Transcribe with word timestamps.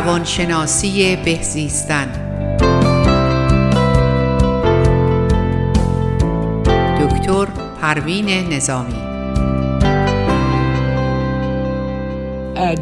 روانشناسی 0.00 1.16
بهزیستن 1.16 2.06
دکتر 7.00 7.46
پروین 7.80 8.28
نظامی. 8.52 8.94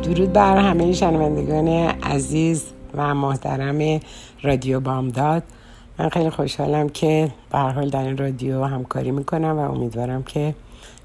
درود 0.02 0.32
بر 0.32 0.56
همه 0.56 0.92
شنوندگان 0.92 1.68
عزیز 2.02 2.64
و 2.94 3.14
محترم 3.14 4.00
رادیو 4.42 4.80
بامداد. 4.80 5.42
من 5.98 6.08
خیلی 6.08 6.30
خوشحالم 6.30 6.88
که 6.88 7.32
به 7.50 7.58
حال 7.58 7.90
در 7.90 8.02
این 8.02 8.16
رادیو 8.16 8.64
همکاری 8.64 9.10
می‌کنم 9.10 9.58
و 9.58 9.70
امیدوارم 9.70 10.22
که 10.22 10.54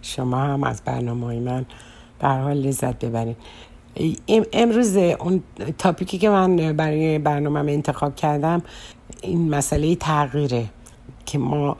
شما 0.01 0.37
هم 0.37 0.63
از 0.63 0.81
برنامه 0.85 1.25
های 1.25 1.39
من 1.39 1.65
به 2.19 2.27
حال 2.27 2.57
لذت 2.57 3.05
ببرید. 3.05 3.37
امروز 4.53 4.97
اون 4.97 5.43
تاپیکی 5.77 6.17
که 6.17 6.29
من 6.29 6.73
برای 6.73 7.19
برنامه 7.19 7.71
انتخاب 7.71 8.15
کردم 8.15 8.61
این 9.21 9.49
مسئله 9.49 9.95
تغییره 9.95 10.65
که 11.25 11.37
ما 11.37 11.77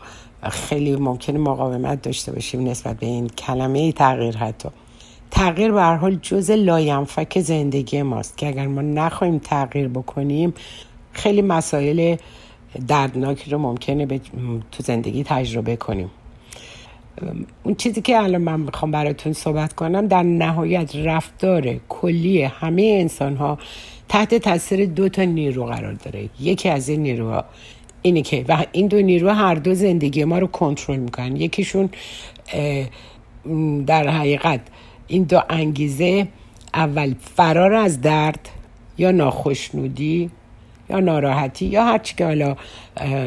خیلی 0.49 0.95
ممکنه 0.95 1.39
مقاومت 1.39 2.01
داشته 2.01 2.31
باشیم 2.31 2.67
نسبت 2.67 2.99
به 2.99 3.05
این 3.05 3.27
کلمه 3.27 3.91
تغییر 3.91 4.37
حتی. 4.37 4.69
تغییر 5.31 5.71
به 5.71 5.81
هر 5.81 5.95
حال 5.95 6.15
جز 6.15 6.51
لاینفک 6.51 7.39
زندگی 7.39 8.01
ماست 8.01 8.37
که 8.37 8.47
اگر 8.47 8.67
ما 8.67 8.81
نخواهیم 8.81 9.39
تغییر 9.39 9.87
بکنیم 9.87 10.53
خیلی 11.11 11.41
مسائل 11.41 12.15
دردناکی 12.87 13.51
رو 13.51 13.57
ممکنه 13.57 14.05
تو 14.71 14.83
زندگی 14.83 15.23
تجربه 15.23 15.75
کنیم. 15.75 16.11
اون 17.63 17.75
چیزی 17.75 18.01
که 18.01 18.17
الان 18.17 18.41
من 18.41 18.59
می‌خوام 18.59 18.91
براتون 18.91 19.33
صحبت 19.33 19.73
کنم 19.73 20.07
در 20.07 20.23
نهایت 20.23 20.95
رفتار 20.95 21.79
کلی 21.89 22.41
همه 22.41 22.97
انسان 23.01 23.35
ها 23.35 23.57
تحت 24.09 24.35
تاثیر 24.35 24.85
دو 24.85 25.09
تا 25.09 25.23
نیرو 25.23 25.65
قرار 25.65 25.93
داره. 25.93 26.29
یکی 26.39 26.69
از 26.69 26.89
این 26.89 27.01
نیروها 27.01 27.45
اینه 28.01 28.21
که 28.21 28.45
و 28.47 28.65
این 28.71 28.87
دو 28.87 29.01
نیرو 29.01 29.29
هر 29.29 29.55
دو 29.55 29.73
زندگی 29.73 30.23
ما 30.23 30.39
رو 30.39 30.47
کنترل 30.47 30.99
می‌کنن. 30.99 31.35
یکیشون 31.35 31.89
در 33.85 34.07
حقیقت 34.07 34.61
این 35.07 35.23
دو 35.23 35.41
انگیزه 35.49 36.27
اول 36.73 37.15
فرار 37.35 37.73
از 37.73 38.01
درد 38.01 38.49
یا 38.97 39.11
ناخشنودی 39.11 40.29
یا 40.89 40.99
ناراحتی 40.99 41.65
یا 41.65 41.85
هر 41.85 41.97
چی 41.97 42.15
که 42.15 42.25
حالا 42.25 42.55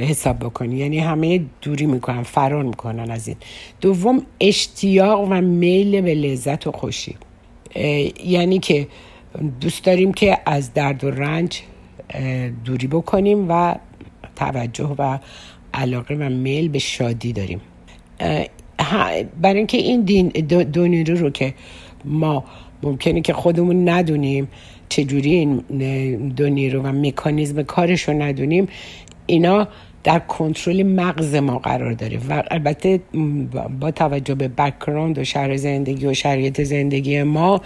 حساب 0.00 0.38
بکنی. 0.38 0.76
یعنی 0.76 0.98
همه 0.98 1.40
دوری 1.62 1.86
می‌کنن 1.86 2.22
فرار 2.22 2.62
می‌کنن 2.62 3.10
از 3.10 3.28
این. 3.28 3.36
دوم 3.80 4.22
اشتیاق 4.40 5.20
و 5.30 5.40
میل 5.40 6.00
به 6.00 6.14
لذت 6.14 6.66
و 6.66 6.72
خوشی. 6.72 7.16
یعنی 8.24 8.58
که 8.58 8.88
دوست 9.60 9.84
داریم 9.84 10.12
که 10.12 10.38
از 10.46 10.74
درد 10.74 11.04
و 11.04 11.10
رنج 11.10 11.60
دوری 12.64 12.86
بکنیم 12.86 13.46
و 13.48 13.74
توجه 14.36 14.94
و 14.98 15.18
علاقه 15.74 16.14
و 16.14 16.28
میل 16.28 16.68
به 16.68 16.78
شادی 16.78 17.32
داریم. 17.32 17.60
برای 19.40 19.56
اینکه 19.56 19.78
این 19.78 20.00
دین 20.00 20.28
دو 20.28 20.86
رو 21.14 21.30
که 21.30 21.54
ما 22.04 22.44
ممکنه 22.82 23.20
که 23.20 23.32
خودمون 23.32 23.88
ندونیم 23.88 24.48
چجوری 24.88 25.34
این 25.34 25.56
دو 26.36 26.48
نیرو 26.48 26.82
و 26.82 26.86
مکانیزم 26.86 27.62
کارش 27.62 28.02
رو 28.02 28.14
ندونیم 28.22 28.68
اینا 29.26 29.68
در 30.04 30.18
کنترل 30.18 30.82
مغز 30.82 31.34
ما 31.34 31.58
قرار 31.58 31.92
داره. 31.92 32.18
و 32.28 32.42
البته 32.50 33.00
با 33.80 33.90
توجه 33.90 34.34
به 34.34 34.48
بکراند 34.48 35.18
و 35.18 35.24
شهر 35.24 35.56
زندگی 35.56 36.06
و 36.06 36.14
شرایط 36.14 36.62
زندگی 36.62 37.22
ما 37.22 37.60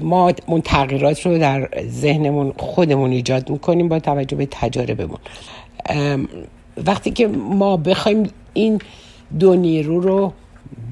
ما 0.00 0.32
اون 0.46 0.60
تغییرات 0.60 1.26
رو 1.26 1.38
در 1.38 1.68
ذهنمون 1.88 2.52
خودمون 2.56 3.10
ایجاد 3.10 3.50
می‌کنیم 3.50 3.88
با 3.88 3.98
توجه 3.98 4.36
به 4.36 4.48
تجاربمون. 4.50 5.18
وقتی 6.86 7.10
که 7.10 7.26
ما 7.28 7.76
بخوایم 7.76 8.30
این 8.54 8.80
دو 9.38 9.54
نیرو 9.54 10.00
رو 10.00 10.32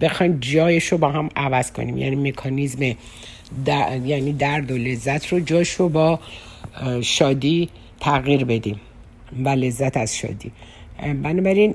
بخوایم 0.00 0.38
جایش 0.40 0.86
رو 0.86 0.98
با 0.98 1.08
هم 1.08 1.28
عوض 1.36 1.72
کنیم 1.72 1.98
یعنی 1.98 2.30
مکانیزم 2.30 2.94
در... 3.64 4.06
یعنی 4.06 4.32
درد 4.32 4.70
و 4.70 4.76
لذت 4.76 5.26
رو 5.26 5.40
جاش 5.40 5.70
رو 5.70 5.88
با 5.88 6.20
شادی 7.02 7.68
تغییر 8.00 8.44
بدیم 8.44 8.80
و 9.44 9.48
لذت 9.48 9.96
از 9.96 10.16
شادی. 10.16 10.52
بنابراین 11.22 11.74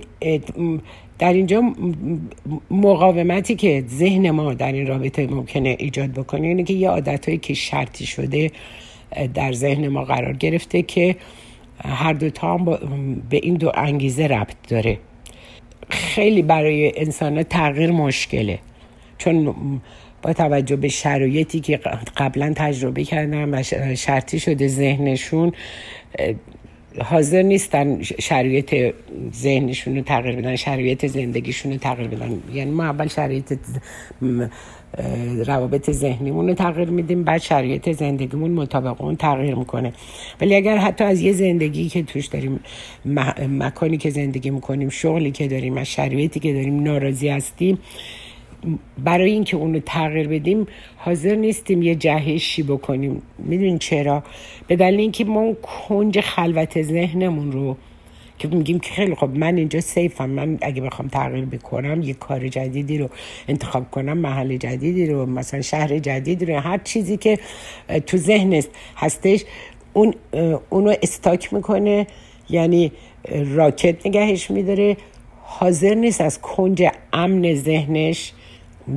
در 1.20 1.34
اینجا 1.34 1.74
مقاومتی 2.72 3.56
که 3.56 3.84
ذهن 3.88 4.32
ما 4.32 4.54
در 4.54 4.72
این 4.72 4.88
رابطه 4.88 5.28
ممکنه 5.28 5.76
ایجاد 5.80 6.12
بکنه 6.12 6.48
اینه 6.48 6.64
که 6.64 6.74
یه 6.74 6.90
عادت 6.90 7.42
که 7.42 7.54
شرطی 7.54 8.06
شده 8.06 8.52
در 9.34 9.54
ذهن 9.54 9.88
ما 9.88 10.04
قرار 10.04 10.34
گرفته 10.34 10.82
که 10.82 11.16
هر 11.86 12.14
دوتا 12.14 12.58
هم 12.58 12.66
به 13.30 13.38
این 13.44 13.54
دو 13.54 13.72
انگیزه 13.76 14.28
ربط 14.28 14.56
داره. 14.68 15.00
خیلی 15.90 16.42
برای 16.42 17.00
انسان 17.00 17.44
تغییر 17.44 17.92
مشکله. 17.92 18.60
چون 19.18 19.56
با 20.24 20.34
توجه 20.34 20.76
به 20.76 20.88
شرایطی 20.88 21.60
که 21.60 21.80
قبلا 22.18 22.54
تجربه 22.56 23.04
کردن 23.04 23.60
و 23.60 23.64
شرطی 23.96 24.40
شده 24.40 24.68
ذهنشون 24.68 25.52
حاضر 27.00 27.42
نیستن 27.42 28.02
شرایط 28.02 28.94
ذهنشون 29.34 29.96
رو 29.96 30.02
تغییر 30.02 30.36
بدن 30.36 30.56
شرایط 30.56 31.06
زندگیشون 31.06 31.72
رو 31.72 31.78
تغییر 31.78 32.08
بدن. 32.08 32.40
یعنی 32.54 32.72
ما 32.72 32.84
اول 32.84 33.08
شرایط 33.08 33.54
روابط 35.46 35.92
ذهنیمون 35.92 36.48
رو 36.48 36.54
تغییر 36.54 36.90
میدیم 36.90 37.24
بعد 37.24 37.42
شرایط 37.42 37.92
زندگیمون 37.92 38.52
مطابق 38.52 39.02
اون 39.02 39.16
تغییر 39.16 39.56
می‌کنه. 39.56 39.94
ولی 40.42 40.56
اگر 40.56 40.78
حتی 40.78 41.04
از 41.04 41.22
یه 41.22 41.34
زندگی 41.34 41.90
که 41.90 42.04
توش 42.04 42.26
داریم 42.26 42.60
مکانی 43.50 43.98
که 43.98 44.10
زندگی 44.10 44.50
می‌کنیم 44.50 44.90
شغلی 44.90 45.32
که 45.32 45.48
داریم 45.48 45.78
از 45.78 45.88
شرایطی 45.88 46.40
که 46.40 46.54
داریم 46.54 46.84
ناراضی 46.84 47.30
هستیم 47.30 47.80
برای 49.04 49.32
اینکه 49.32 49.58
اونو 49.58 49.80
تغییر 49.80 50.28
بدیم 50.28 50.68
حاضر 50.98 51.36
نیستیم 51.36 51.82
یه 51.82 51.96
جهشی 51.96 52.64
بکنیم. 52.64 53.22
می‌دونین 53.38 53.78
چرا؟ 53.78 54.24
به 54.68 54.76
دلیل 54.76 55.00
اینکه 55.00 55.26
ما 55.26 55.40
اون 55.40 55.58
کنج 55.62 56.20
خلوت 56.20 56.82
ذهنمون 56.82 57.52
رو 57.52 57.78
که 58.40 58.48
میگیم 58.48 58.80
که 58.80 58.94
خیلی 58.94 59.16
خب 59.16 59.30
من 59.30 59.58
اینجا 59.58 59.82
سیفم 59.82 60.30
من 60.30 60.58
اگه 60.62 60.82
بخوام 60.82 61.08
تغییر 61.08 61.46
بکنم 61.46 62.02
یه 62.02 62.14
کار 62.14 62.48
جدیدی 62.48 62.98
رو 62.98 63.10
انتخاب 63.48 63.92
کنم 63.92 64.18
محل 64.18 64.58
جدیدی 64.58 65.08
رو 65.08 65.26
مثلا 65.26 65.62
شهر 65.62 66.00
جدیدی 66.00 66.46
رو 66.46 66.60
هر 66.60 66.78
چیزی 66.78 67.18
که 67.18 67.40
تو 68.08 68.18
ذهن 68.18 68.64
هستش 68.96 69.44
اون 69.94 70.14
اونو 70.70 70.94
استاک 71.02 71.54
می‌کنه 71.54 72.08
یعنی 72.50 72.92
راکت 73.56 74.08
نگهش 74.08 74.52
میداره. 74.52 74.98
حاضر 75.42 75.94
نیست 75.94 76.22
از 76.22 76.42
کنج 76.42 76.88
امن 77.14 77.56
ذهنش 77.56 78.34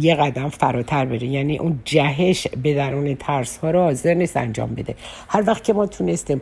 یه 0.01 0.15
قدم 0.15 0.49
فراتر 0.49 1.05
بره. 1.05 1.25
یعنی 1.25 1.59
اون 1.59 1.81
جهش 1.85 2.47
به 2.49 2.75
درون 2.75 3.15
ترس 3.15 3.57
ها 3.59 3.71
رو 3.71 3.81
حاضر 3.81 4.15
نیست 4.15 4.37
انجام 4.37 4.75
بده. 4.75 4.95
هر 5.29 5.45
وقت 5.47 5.65
که 5.65 5.73
ما 5.73 5.87
تونستیم 5.87 6.41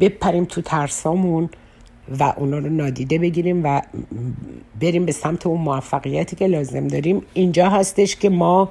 بپریم 0.00 0.44
تو 0.44 0.62
ترسامون 0.62 1.50
و 2.18 2.34
اونا 2.36 2.58
رو 2.58 2.68
نادیده 2.68 3.18
بگیریم 3.18 3.64
و 3.64 3.82
بریم 4.80 5.06
به 5.06 5.12
سمت 5.12 5.46
اون 5.46 5.60
موفقیتی 5.60 6.36
که 6.36 6.46
لازم 6.46 6.88
داریم 6.88 7.22
اینجا 7.34 7.68
هستش 7.68 8.16
که 8.16 8.30
ما 8.30 8.70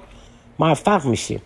موفق 0.60 1.06
میشیم. 1.06 1.42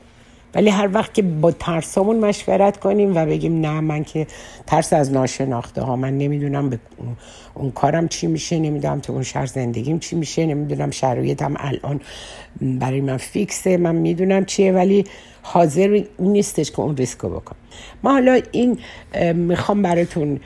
ولی 0.56 0.70
هر 0.70 0.90
وقت 0.94 1.14
که 1.14 1.22
با 1.22 1.52
ترسامون 1.52 2.20
مشورت 2.20 2.78
کنیم 2.78 3.16
و 3.16 3.26
بگیم 3.26 3.62
نه 3.62 3.80
من 3.80 4.04
که 4.04 4.28
ترس 4.68 4.94
از 4.94 5.12
ناشناخته 5.12 5.82
ها 5.82 5.96
من 5.96 6.18
نمی‌دونم 6.18 6.70
به 6.70 6.80
اون 7.54 7.72
کارم 7.72 8.08
چی 8.08 8.28
میشه 8.28 8.60
نمی‌دونم 8.60 9.00
تو 9.00 9.14
اون 9.14 9.24
شهر 9.24 9.46
زندگیم 9.46 10.00
چی 10.00 10.16
میشه 10.16 10.46
نمی‌دونم 10.46 10.92
شرایطم 10.92 11.56
الان 11.58 12.02
برای 12.62 13.02
من 13.02 13.18
فیکسه 13.18 13.78
من 13.78 13.96
می‌دونم 13.96 14.46
چیه 14.46 14.72
ولی 14.72 15.04
حاضر 15.42 16.04
نیستش 16.20 16.72
که 16.72 16.80
اون 16.80 16.98
ریسکو 16.98 17.30
بکن 17.30 17.56
ما 18.04 18.12
حالا 18.12 18.42
این 18.52 18.78
می‌خوام 19.34 19.82
براتون 19.82 20.40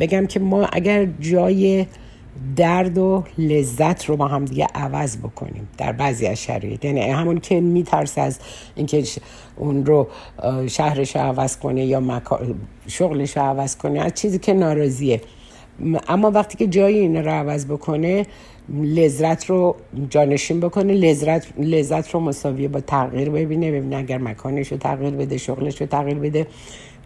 بگم 0.00 0.26
که 0.26 0.40
ما 0.40 0.64
اگر 0.64 1.06
جای 1.20 1.86
درد 2.56 2.98
و 2.98 3.24
لذت 3.38 4.04
رو 4.04 4.16
با 4.16 4.28
هم 4.28 4.44
دیگه 4.44 4.66
عوض 4.74 5.16
بکنیم 5.16 5.68
در 5.78 5.92
بعضی 5.92 6.26
از 6.26 6.42
شرایط. 6.42 6.84
یعنی 6.84 7.00
همون 7.00 7.40
که 7.40 7.60
میترس 7.60 8.18
از 8.18 8.38
اینکه 8.74 9.04
اون 9.56 9.86
رو 9.86 10.08
شهرش 10.66 11.16
رو 11.16 11.22
عوض 11.22 11.56
کنه 11.56 11.84
یا 11.84 12.22
شغلش 12.86 13.36
رو 13.36 13.42
عوض 13.42 13.76
کنه 13.76 14.00
از 14.00 14.14
چیزی 14.14 14.38
که 14.38 14.52
ناراضیه. 14.52 15.20
اما 16.08 16.30
وقتی 16.30 16.58
که 16.58 16.66
جای 16.66 16.98
این 16.98 17.16
رو 17.16 17.30
عوض 17.30 17.66
بکنه 17.66 18.26
لذت 18.82 19.50
رو 19.50 19.76
جانشین 20.10 20.60
بکنه 20.60 20.94
لذت, 20.94 21.46
لذت 21.58 22.10
رو 22.10 22.20
مساویه 22.20 22.68
با 22.68 22.80
تغییر 22.80 23.30
ببینه 23.30 23.72
ببینه 23.72 23.96
اگر 23.96 24.18
مکانش 24.18 24.72
رو 24.72 24.78
تغییر 24.78 25.10
بده 25.10 25.38
شغلش 25.38 25.80
رو 25.80 25.86
تغییر 25.86 26.18
بده. 26.18 26.46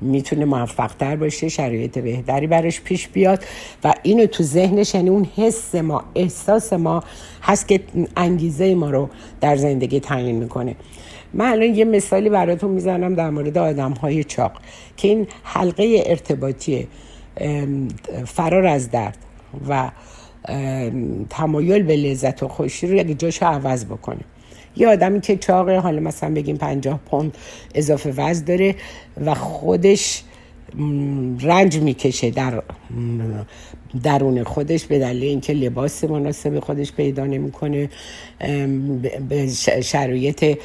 می‌تونه 0.00 0.44
موفق 0.44 0.92
تر 0.94 1.16
باشه 1.16 1.48
شرایط 1.48 1.98
بهتری 1.98 2.46
براش 2.46 2.80
پیش 2.80 3.08
بیاد 3.08 3.44
و 3.84 3.94
اینو 4.02 4.26
تو 4.26 4.42
ذهنش 4.42 4.94
یعنی 4.94 5.08
اون 5.08 5.26
حس 5.36 5.74
ما 5.74 6.04
احساس 6.14 6.72
ما 6.72 7.04
هست 7.42 7.68
که 7.68 7.80
انگیزه 8.16 8.74
ما 8.74 8.90
رو 8.90 9.08
در 9.40 9.56
زندگی 9.56 10.00
تعیین 10.00 10.36
می‌کنه. 10.36 10.76
من 11.34 11.46
الان 11.46 11.74
یه 11.74 11.84
مثالی 11.84 12.28
براتون 12.28 12.70
می‌زنم 12.70 13.14
در 13.14 13.30
مورد 13.30 13.58
آدم 13.58 13.92
های 13.92 14.24
چاق 14.24 14.52
که 14.96 15.08
این 15.08 15.26
حلقه 15.42 16.02
ارتباطی 16.06 16.88
فرار 18.26 18.66
از 18.66 18.90
درد 18.90 19.18
و 19.68 19.90
تمایل 21.30 21.82
به 21.82 21.96
لذت 21.96 22.42
و 22.42 22.48
خوشی 22.48 22.86
رو 22.86 22.94
یک 22.94 23.18
جاشو 23.18 23.46
عوض 23.46 23.84
بکنه. 23.84 24.20
یه 24.76 24.88
آدمی 24.88 25.20
که 25.20 25.36
چاقه 25.36 25.78
حالا 25.78 26.00
مثلا 26.00 26.34
بگیم 26.34 26.56
پنجاه 26.56 27.00
پوند 27.10 27.36
اضافه 27.74 28.10
وزن 28.16 28.44
داره 28.44 28.74
و 29.24 29.34
خودش 29.34 30.22
رنج 31.40 31.78
می‌کشه 31.78 32.30
در 32.30 32.62
درون 34.02 34.44
خودش 34.44 34.84
به 34.84 34.98
دلیل 34.98 35.22
اینکه 35.22 35.52
لباس 35.52 36.04
مناسب 36.04 36.60
خودش 36.60 36.92
پیدا 36.92 37.26
نمی‌کنه 37.26 37.88
به 39.28 39.46
شرایط 39.82 40.58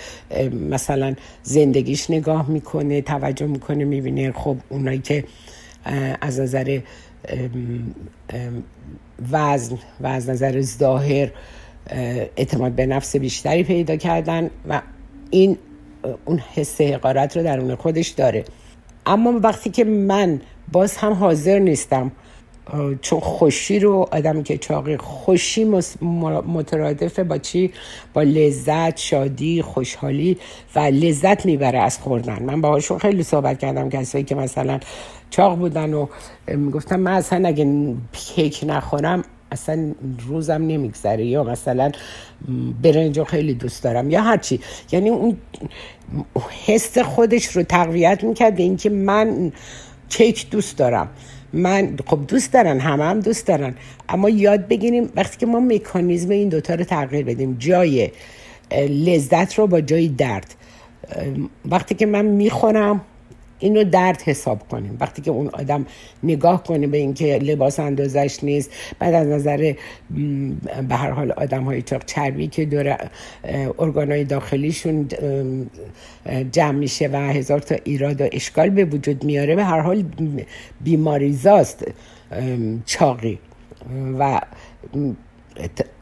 مثلا 0.69 1.15
زندگیش 1.43 2.09
نگاه 2.09 2.49
می‌کنه 2.49 3.01
توجه 3.01 3.45
می‌کنه 3.45 3.85
می‌بینه 3.85 4.31
خب 4.31 4.57
اونایی 4.69 4.99
که 4.99 5.23
از 6.21 6.39
نظر 6.39 6.79
وزن 9.31 9.77
و 10.01 10.07
از 10.07 10.29
نظر 10.29 10.61
ظاهر 10.61 11.31
اعتماد 11.87 12.71
به 12.71 12.85
نفس 12.85 13.15
بیشتری 13.15 13.63
پیدا 13.63 13.95
کردن 13.95 14.49
و 14.69 14.81
این 15.29 15.57
اون 16.25 16.39
حس 16.53 16.81
حقارت 16.81 17.37
رو 17.37 17.43
درون 17.43 17.75
خودش 17.75 18.07
داره. 18.07 18.45
اما 19.05 19.39
وقتی 19.43 19.69
که 19.69 19.83
من 19.83 20.41
باز 20.71 20.97
هم 20.97 21.13
حاضر 21.13 21.59
نیستم 21.59 22.11
چون 23.01 23.19
خوشی 23.19 23.79
رو 23.79 24.09
آدمی 24.11 24.43
که 24.43 24.57
چاقی 24.57 24.97
خوشی 24.97 25.63
مترادفه 26.47 27.23
با 27.23 27.37
چی؟ 27.37 27.71
با 28.13 28.21
لذت 28.21 28.97
شادی 28.97 29.61
خوشحالی 29.61 30.37
و 30.75 30.79
لذت 30.79 31.45
می‌بره 31.45 31.79
از 31.79 31.99
خوردن. 31.99 32.43
من 32.43 32.61
باهاشون 32.61 32.97
خیلی 32.97 33.23
صحبت 33.23 33.59
کردم 33.59 33.89
کسایی 33.89 34.23
که 34.23 34.35
مثلا 34.35 34.79
چاق 35.29 35.57
بودن 35.57 35.93
و 35.93 36.07
می‌گفتم 36.47 36.99
من 36.99 37.13
اصلا 37.13 37.47
اگه 37.47 37.95
کیک 38.11 38.63
نخورم 38.67 39.23
اصلا 39.53 39.91
روزم 40.27 40.53
نمیگذره 40.53 41.25
یا 41.25 41.43
مثلا 41.43 41.91
برنج 42.83 43.23
خیلی 43.23 43.53
دوست 43.53 43.83
دارم 43.83 44.09
یا 44.09 44.21
هرچی 44.21 44.59
یعنی 44.91 45.09
اون 45.09 45.37
حس 46.65 46.97
خودش 46.97 47.45
رو 47.45 47.63
تقویت 47.63 48.23
می‌کرد 48.23 48.55
به 48.55 48.63
اینکه 48.63 48.89
من 48.89 49.51
کیک 50.09 50.49
دوست 50.49 50.77
دارم. 50.77 51.09
من 51.53 51.97
خب 52.05 52.19
دوست 52.27 52.53
دارن 52.53 52.79
همه 52.79 53.03
هم 53.03 53.19
دوست 53.19 53.47
دارن. 53.47 53.75
اما 54.09 54.29
یاد 54.29 54.67
بگیریم 54.67 55.09
وقتی 55.15 55.37
که 55.37 55.45
ما 55.45 55.59
مکانیزم 55.59 56.29
این 56.29 56.49
دوتا 56.49 56.75
رو 56.75 56.83
تغییر 56.83 57.25
بدیم 57.25 57.55
جای 57.59 58.11
لذت 58.89 59.53
رو 59.59 59.67
با 59.67 59.81
جای 59.81 60.07
درد. 60.07 60.55
وقتی 61.65 61.95
که 61.95 62.05
من 62.05 62.25
می‌خورم 62.25 63.01
اینو 63.63 63.83
درد 63.83 64.21
حساب 64.21 64.67
کنیم. 64.67 64.97
وقتی 64.99 65.21
که 65.21 65.31
اون 65.31 65.49
آدم 65.53 65.85
نگاه 66.23 66.63
کنه 66.63 66.87
به 66.87 66.97
اینکه 66.97 67.37
لباس 67.37 67.79
اندازش 67.79 68.39
نیست 68.43 68.71
بعد 68.99 69.13
از 69.13 69.27
نظر 69.27 69.73
به 70.89 70.95
هر 70.95 71.11
حال 71.11 71.31
آدم 71.31 71.63
های 71.63 71.81
چاق 71.81 72.05
چربی 72.05 72.47
که 72.47 72.65
دور 72.65 72.97
ارگانهای 73.79 74.23
داخلیشون 74.23 75.07
جمع 76.51 76.71
میشه 76.71 77.07
و 77.07 77.15
هزار 77.15 77.59
تا 77.59 77.75
ایراد 77.83 78.21
و 78.21 78.27
اشکال 78.31 78.69
به 78.69 78.85
وجود 78.85 79.23
میاره 79.23 79.55
به 79.55 79.63
هر 79.63 79.79
حال 79.79 80.03
بیماریزاست 80.81 81.85
چاقی. 82.85 83.39
و 84.19 84.41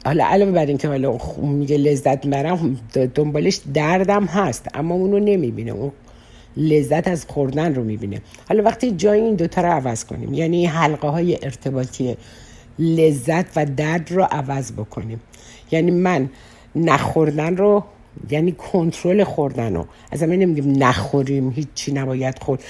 حالا 0.06 0.25
علاوه 0.25 0.52
بر 0.52 0.66
اینکه 0.66 0.88
حالا 0.88 1.18
میگه 1.42 1.78
لذت 1.78 2.25
مرم 2.25 2.80
دنبالش 3.16 3.62
دردم 3.74 4.25
هست 4.25 4.68
اما 4.74 4.96
اونو 4.96 5.19
نمی‌بینه. 5.19 5.72
اون 5.72 5.92
لذت 6.57 7.07
از 7.07 7.25
خوردن 7.27 7.75
رو 7.75 7.83
می‌بینه. 7.83 8.21
حالا 8.50 8.63
وقتی 8.63 8.92
جای 8.92 9.21
این 9.21 9.36
دوتا 9.36 9.62
رو 9.62 9.68
عوض 9.68 10.06
کنیم 10.06 10.33
یعنی 10.33 10.65
حلقه 10.65 11.07
های 11.07 11.38
ارتباطی 11.45 12.18
لذت 12.80 13.45
و 13.56 13.65
درد 13.65 14.12
رو 14.12 14.24
عوض 14.24 14.71
بکنیم. 14.71 15.19
یعنی 15.71 15.92
من 15.92 16.30
نخوردن 16.75 17.57
رو 17.57 17.83
یعنی 18.30 18.51
کنترل 18.51 19.24
خوردن 19.24 19.75
رو 19.75 19.86
از 20.12 20.24
همه 20.24 20.38
نمیگیم 20.38 20.83
نخوریم 20.83 21.50
هیچی 21.50 21.92
نباید 21.92 22.39
خورد. 22.39 22.63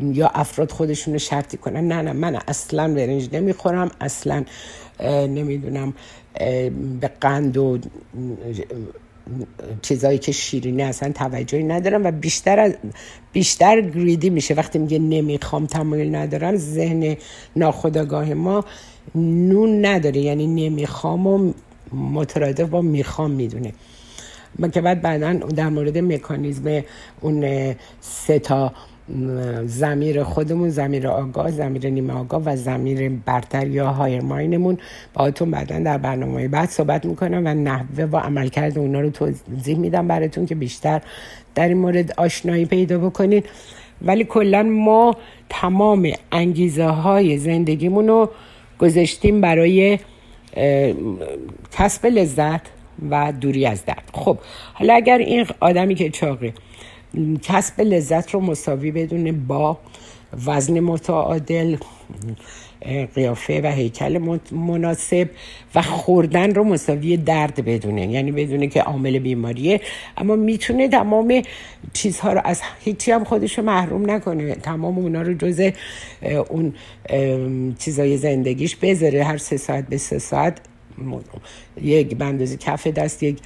یا 0.00 0.30
افراد 0.34 0.70
خودشون 0.70 1.12
رو 1.12 1.18
شرطی 1.18 1.56
کنن. 1.56 1.88
نه 1.88 2.02
نه 2.02 2.12
من 2.12 2.38
اصلا 2.48 2.94
برنج 2.94 3.28
نمی‌خورم 3.32 3.90
اصلا 4.00 4.44
نمی‌دونم 5.28 5.94
به 7.00 7.10
قند 7.20 7.56
و 7.56 7.78
چیزایی 9.82 10.18
که 10.18 10.32
شیرینه 10.32 10.82
اصلا 10.82 11.12
توجهی 11.12 11.62
ندارم 11.62 12.04
و 12.04 12.10
بیشتر 12.10 12.60
از 12.60 12.74
بیشتر 13.32 13.80
گریدی 13.80 14.30
میشه. 14.30 14.54
وقتی 14.54 14.78
میگه 14.78 14.98
نمی‌خوام 14.98 15.66
تمایل 15.66 16.14
ندارم 16.14 16.56
ذهن 16.56 17.16
ناخداگاه 17.56 18.34
ما 18.34 18.64
نون 19.14 19.86
نداره. 19.86 20.20
یعنی 20.20 20.46
نمی‌خوام 20.46 21.26
و 21.26 21.52
مترادف 21.92 22.68
با 22.68 22.82
می‌خوام 22.82 23.30
می‌دونه. 23.30 23.72
ما 24.58 24.68
که 24.68 24.80
بعد 24.80 25.02
بعدا 25.02 25.32
در 25.32 25.68
مورد 25.68 25.98
مکانیزم 25.98 26.82
اون 27.20 27.74
سه 28.00 28.38
تا 28.38 28.72
زمیر 29.66 30.22
خودمون 30.22 30.68
زمیر 30.68 31.08
آگاه 31.08 31.50
زمیر 31.50 31.90
نیمه 31.90 32.12
آگاه 32.12 32.42
و 32.44 32.56
زمیر 32.56 33.08
برتر 33.26 33.66
یا 33.66 33.88
هایر 33.88 34.20
ماینمون. 34.20 34.78
باهاتون 35.14 35.50
بعدا 35.50 35.78
در 35.78 35.98
برنامه 35.98 36.48
بعد 36.48 36.68
صحبت 36.68 37.04
می‌کنم 37.04 37.42
و 37.44 37.54
نحوه 37.54 38.04
و 38.04 38.16
عملکرد 38.16 38.78
اونا 38.78 39.00
رو 39.00 39.10
توضیح 39.10 39.78
میدم 39.78 40.08
براتون 40.08 40.46
که 40.46 40.54
بیشتر 40.54 41.00
در 41.54 41.68
این 41.68 41.78
مورد 41.78 42.12
آشنایی 42.16 42.64
پیدا 42.64 42.98
بکنید 42.98 43.44
ولی 44.02 44.24
کلا 44.24 44.62
ما 44.62 45.16
تمام 45.48 46.12
انگیزه 46.32 46.84
های 46.84 47.38
زندگیمون 47.38 48.08
رو 48.08 48.30
گذاشتیم 48.78 49.40
برای 49.40 49.98
کسب 51.72 52.06
لذت 52.06 52.60
و 53.10 53.32
دوری 53.40 53.66
از 53.66 53.84
درد. 53.84 54.10
خب 54.12 54.38
حالا 54.74 54.94
اگر 54.94 55.18
این 55.18 55.46
آدمی 55.60 55.94
که 55.94 56.10
چاقه 56.10 56.52
کسب 57.42 57.80
لذت 57.80 58.30
رو 58.30 58.40
مساوی 58.40 58.90
بدونه 58.90 59.32
با 59.32 59.78
وزن 60.46 60.80
متعادل 60.80 61.76
قیافه 63.14 63.60
و 63.60 63.66
هیکل 63.66 64.38
مناسب 64.52 65.30
و 65.74 65.82
خوردن 65.82 66.54
رو 66.54 66.64
مساوی 66.64 67.16
درد 67.16 67.64
بدونه. 67.64 68.06
یعنی 68.06 68.32
بدونه 68.32 68.66
که 68.66 68.82
عامل 68.82 69.18
بیماریه. 69.18 69.80
اما 70.16 70.36
می‌تونه 70.36 70.88
تمام 70.88 71.42
چیزها 71.92 72.32
رو 72.32 72.40
از 72.44 72.60
هیچی 72.84 73.10
هم 73.10 73.24
خودش 73.24 73.58
رو 73.58 73.64
محروم 73.64 74.10
نکنه. 74.10 74.54
تمام 74.54 74.98
اونا 74.98 75.22
رو 75.22 75.34
جز 75.34 75.70
اون 76.48 76.74
چیزای 77.78 78.16
زندگیش 78.16 78.76
بذاره. 78.76 79.24
هر 79.24 79.36
سه 79.36 79.56
ساعت 79.56 79.88
به 79.88 79.96
سه 79.96 80.18
ساعت 80.18 80.60
یک 81.82 82.16
بندازی 82.16 82.56
کف 82.56 82.86
دست 82.86 83.22
یک 83.22 83.38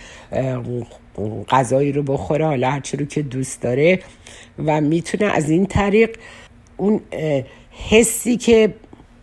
غذایی 1.49 1.93
رو 1.93 2.03
بخوره 2.03 2.47
حالا 2.47 2.71
هرچی 2.71 2.97
رو 2.97 3.05
که 3.07 3.23
دوست 3.23 3.63
داره 3.63 3.99
و 4.59 4.81
می‌تونه 4.81 5.25
از 5.25 5.51
این 5.51 5.67
طریق 5.67 6.17
اون 6.77 7.01
حسی 7.71 8.37
که 8.37 8.75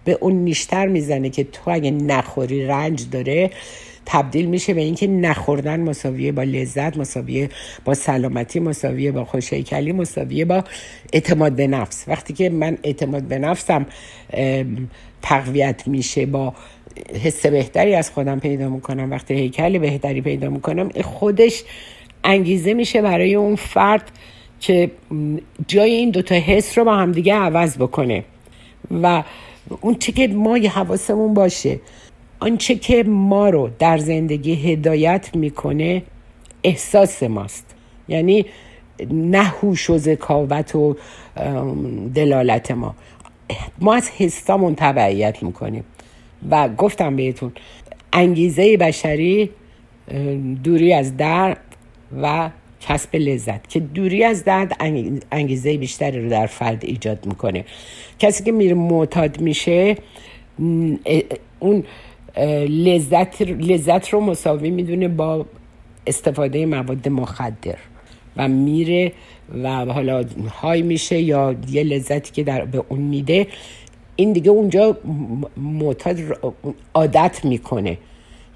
به 0.06 0.18
اون 0.22 0.34
نیشتر 0.34 0.88
می‌زنه 0.88 1.30
که 1.30 1.44
تو 1.44 1.72
اگه 1.72 1.92
نخوری 1.92 2.66
رنج 2.66 3.10
داره 3.10 3.50
تبدیل 4.06 4.46
میشه 4.46 4.74
به 4.74 4.82
اینکه 4.82 5.08
نخوردن 5.08 5.80
مساویه 5.80 6.32
با 6.32 6.44
لذت 6.44 6.98
مساویه 6.98 7.50
با 7.86 7.94
سلامتی 7.94 8.60
مساویه 8.60 9.12
با 9.12 9.26
خوشیکلی 9.26 9.92
مساویه 9.92 10.46
با 10.46 10.64
اعتماد 11.14 11.52
به 11.52 11.68
نفس. 11.68 12.04
وقتی 12.08 12.34
که 12.34 12.50
من 12.50 12.78
اعتماد 12.84 13.24
به 13.24 13.40
نفسم 13.40 13.86
تقویت 15.22 15.88
میشه 15.88 16.26
با 16.26 16.54
حس 17.24 17.46
بهتری 17.46 17.96
از 17.96 18.12
خودم 18.12 18.40
پیدا 18.40 18.70
می‌کنم. 18.70 19.12
وقتی 19.12 19.34
هیکل 19.34 19.78
بهتری 19.78 20.22
پیدا 20.22 20.50
می‌کنم 20.50 20.90
خودش 20.90 21.64
انگیزه 22.24 22.74
میشه 22.74 23.02
برای 23.02 23.36
اون 23.36 23.56
فرد 23.56 24.12
که 24.60 24.92
جای 25.68 25.92
این 25.92 26.10
دوتا 26.10 26.36
حس 26.36 26.78
رو 26.78 26.86
با 26.86 26.96
همدیگه 26.96 27.36
عوض 27.36 27.78
بکنه. 27.78 28.24
و 29.04 29.24
اون 29.82 29.96
چه 29.96 30.12
که 30.12 30.28
ما 30.28 30.58
یه 30.58 30.70
حواسمون 30.70 31.34
باشه 31.34 31.80
آنچه 32.40 32.76
که 32.76 33.04
ما 33.04 33.50
رو 33.50 33.70
در 33.80 33.98
زندگی 33.98 34.72
هدایت 34.72 35.36
می‌کنه 35.36 36.04
احساس 36.64 37.24
ماست. 37.24 37.76
یعنی 38.08 38.46
نه 39.12 39.44
هوش 39.44 39.90
و 39.90 39.98
ذکاوت 39.98 40.76
و 40.76 40.96
دلالت 42.16 42.72
ما. 42.72 42.96
ما 43.82 43.96
از 43.96 44.10
حسامون 44.10 44.76
تبعیت 44.76 45.44
می‌کنیم. 45.44 45.84
و 46.50 46.70
گفتم 46.70 47.16
بهتون 47.16 47.52
انگیزه 48.14 48.78
بشری 48.78 49.50
دوری 50.64 50.94
از 50.94 51.18
درد 51.18 51.62
و 52.22 52.50
کسب 52.82 53.16
لذت 53.16 53.70
که 53.70 53.80
دوری 53.80 54.24
از 54.24 54.44
درد 54.44 54.76
انگیزه 55.32 55.78
بیشتری 55.78 56.24
رو 56.24 56.30
در 56.30 56.48
فرد 56.48 56.86
ایجاد 56.86 57.26
می‌کنه. 57.26 57.66
کسی 58.20 58.44
که 58.44 58.52
میره 58.52 58.74
معتاد 58.74 59.42
میشه 59.42 59.96
اون 61.60 61.84
لذت, 62.68 63.42
لذت 63.42 64.10
رو 64.10 64.20
مساوی 64.20 64.70
می‌دونه 64.70 65.08
با 65.08 65.46
استفاده 66.08 66.66
مواد 66.66 67.08
مخدر 67.08 67.78
و 68.38 68.48
میره 68.48 69.12
و 69.64 69.70
حالا 69.86 70.26
های 70.62 70.82
میشه 70.82 71.22
یا 71.22 71.56
یه 71.70 71.84
لذتی 71.84 72.32
که 72.32 72.44
در 72.44 72.66
به 72.66 72.84
اون 72.90 73.00
میده 73.00 73.48
این 74.16 74.34
دیگه 74.34 74.52
اونجا 74.52 74.98
معتاد 75.58 76.18
عادت 76.94 77.46
می‌کنه. 77.46 77.98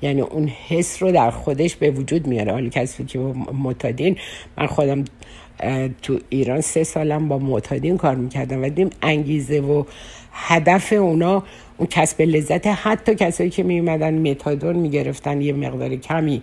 یعنی 0.01 0.21
اون 0.21 0.47
حس 0.47 1.03
رو 1.03 1.11
در 1.11 1.31
خودش 1.31 1.75
به 1.75 1.91
وجود 1.91 2.27
میاره. 2.27 2.51
حالا 2.51 2.69
کسی 2.69 3.05
که 3.05 3.19
معتادین 3.53 4.17
من 4.57 4.67
خودم 4.67 5.03
تو 6.01 6.19
ایران 6.29 6.61
سه 6.61 6.83
سالم 6.83 7.27
با 7.27 7.37
معتادین 7.37 7.97
کار 7.97 8.15
می‌کردم 8.15 8.63
و 8.63 8.69
دیم 8.69 8.89
انگیزه 9.01 9.59
و 9.59 9.83
هدف 10.31 10.93
اونا 10.93 11.43
اون 11.77 11.87
کسب 11.87 12.21
لذت 12.21 12.67
حتی 12.67 13.15
کسایی 13.15 13.49
که 13.49 13.63
می 13.63 13.79
اومدن 13.79 14.29
متادون 14.31 14.75
می‌گرفتن 14.75 15.41
یه 15.41 15.53
مقدار 15.53 15.95
کمی 15.95 16.41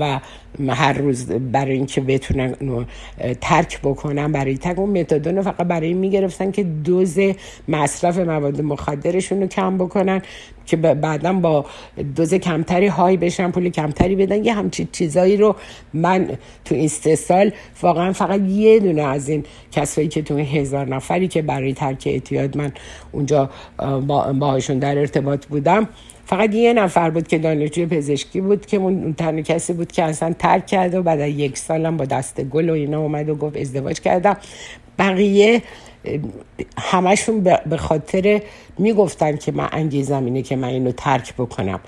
و 0.00 0.20
هر 0.68 0.92
روز 0.92 1.26
برای 1.26 1.72
اینکه 1.72 2.00
بتونن 2.00 2.54
ترک 3.40 3.80
بکنن 3.80 4.32
برای 4.32 4.58
تک 4.58 4.78
اون 4.78 5.00
متادون 5.00 5.42
فقط 5.42 5.56
برای 5.56 5.88
این 5.88 5.98
می‌گرفتن 5.98 6.50
که 6.50 6.62
دوز 6.62 7.18
مصرف 7.68 8.18
مواد 8.18 8.60
مخدرشون 8.60 9.40
رو 9.40 9.46
کم 9.46 9.78
بکنن 9.78 10.22
که 10.66 10.76
بعدا 10.76 11.32
با 11.32 11.66
دوز 12.16 12.34
کمتری 12.34 12.86
های 12.86 13.16
بشن 13.16 13.50
پول 13.50 13.68
کمتری 13.68 14.16
بدن. 14.16 14.44
یه 14.44 14.54
همچین 14.54 14.88
چیزایی 14.92 15.36
رو 15.36 15.56
من 15.94 16.28
تو 16.64 16.74
این 16.74 16.88
سه 16.88 17.14
سال 17.14 17.52
واقعا 17.82 18.12
فقط 18.12 18.40
یه 18.40 18.78
دونه 18.78 19.02
از 19.02 19.28
این 19.28 19.44
کسایی 19.72 20.08
که 20.08 20.22
تو 20.22 20.38
هزار 20.38 20.88
نفری 20.88 21.28
که 21.28 21.42
برای 21.42 21.72
ترک 21.72 22.02
اعتیاد 22.06 22.56
من 22.56 22.72
اونجا 23.12 23.50
با 24.06 24.32
باهاشون 24.32 24.78
در 24.78 24.98
ارتباط 24.98 25.46
بودم 25.46 25.88
فقط 26.32 26.54
یه 26.54 26.72
نفر 26.72 27.10
بود 27.10 27.28
که 27.28 27.38
دانشجوی 27.38 27.86
پزشکی 27.86 28.40
بود 28.40 28.66
که 28.66 28.76
اون 28.76 29.14
تنها 29.14 29.42
کسی 29.42 29.72
بود 29.72 29.92
که 29.92 30.02
اصلا 30.02 30.34
ترک 30.38 30.66
کرده 30.66 30.98
و 30.98 31.02
بعد 31.02 31.20
یک 31.20 31.58
سالم 31.58 31.96
با 31.96 32.04
دست 32.04 32.40
گل 32.40 32.70
و 32.70 32.72
اینا 32.72 33.00
اومد 33.00 33.28
و 33.28 33.34
گفت 33.34 33.56
ازدواج 33.56 34.00
کردم. 34.00 34.36
بقیه 34.98 35.62
همشون 36.78 37.40
به 37.66 37.76
خاطر 37.76 38.42
می‌گفتن 38.78 39.36
که 39.36 39.52
من 39.52 39.68
انگیزم 39.72 40.24
اینه 40.24 40.42
که 40.42 40.56
من 40.56 40.68
اینو 40.68 40.92
ترک 40.92 41.34
بکنم. 41.34 41.80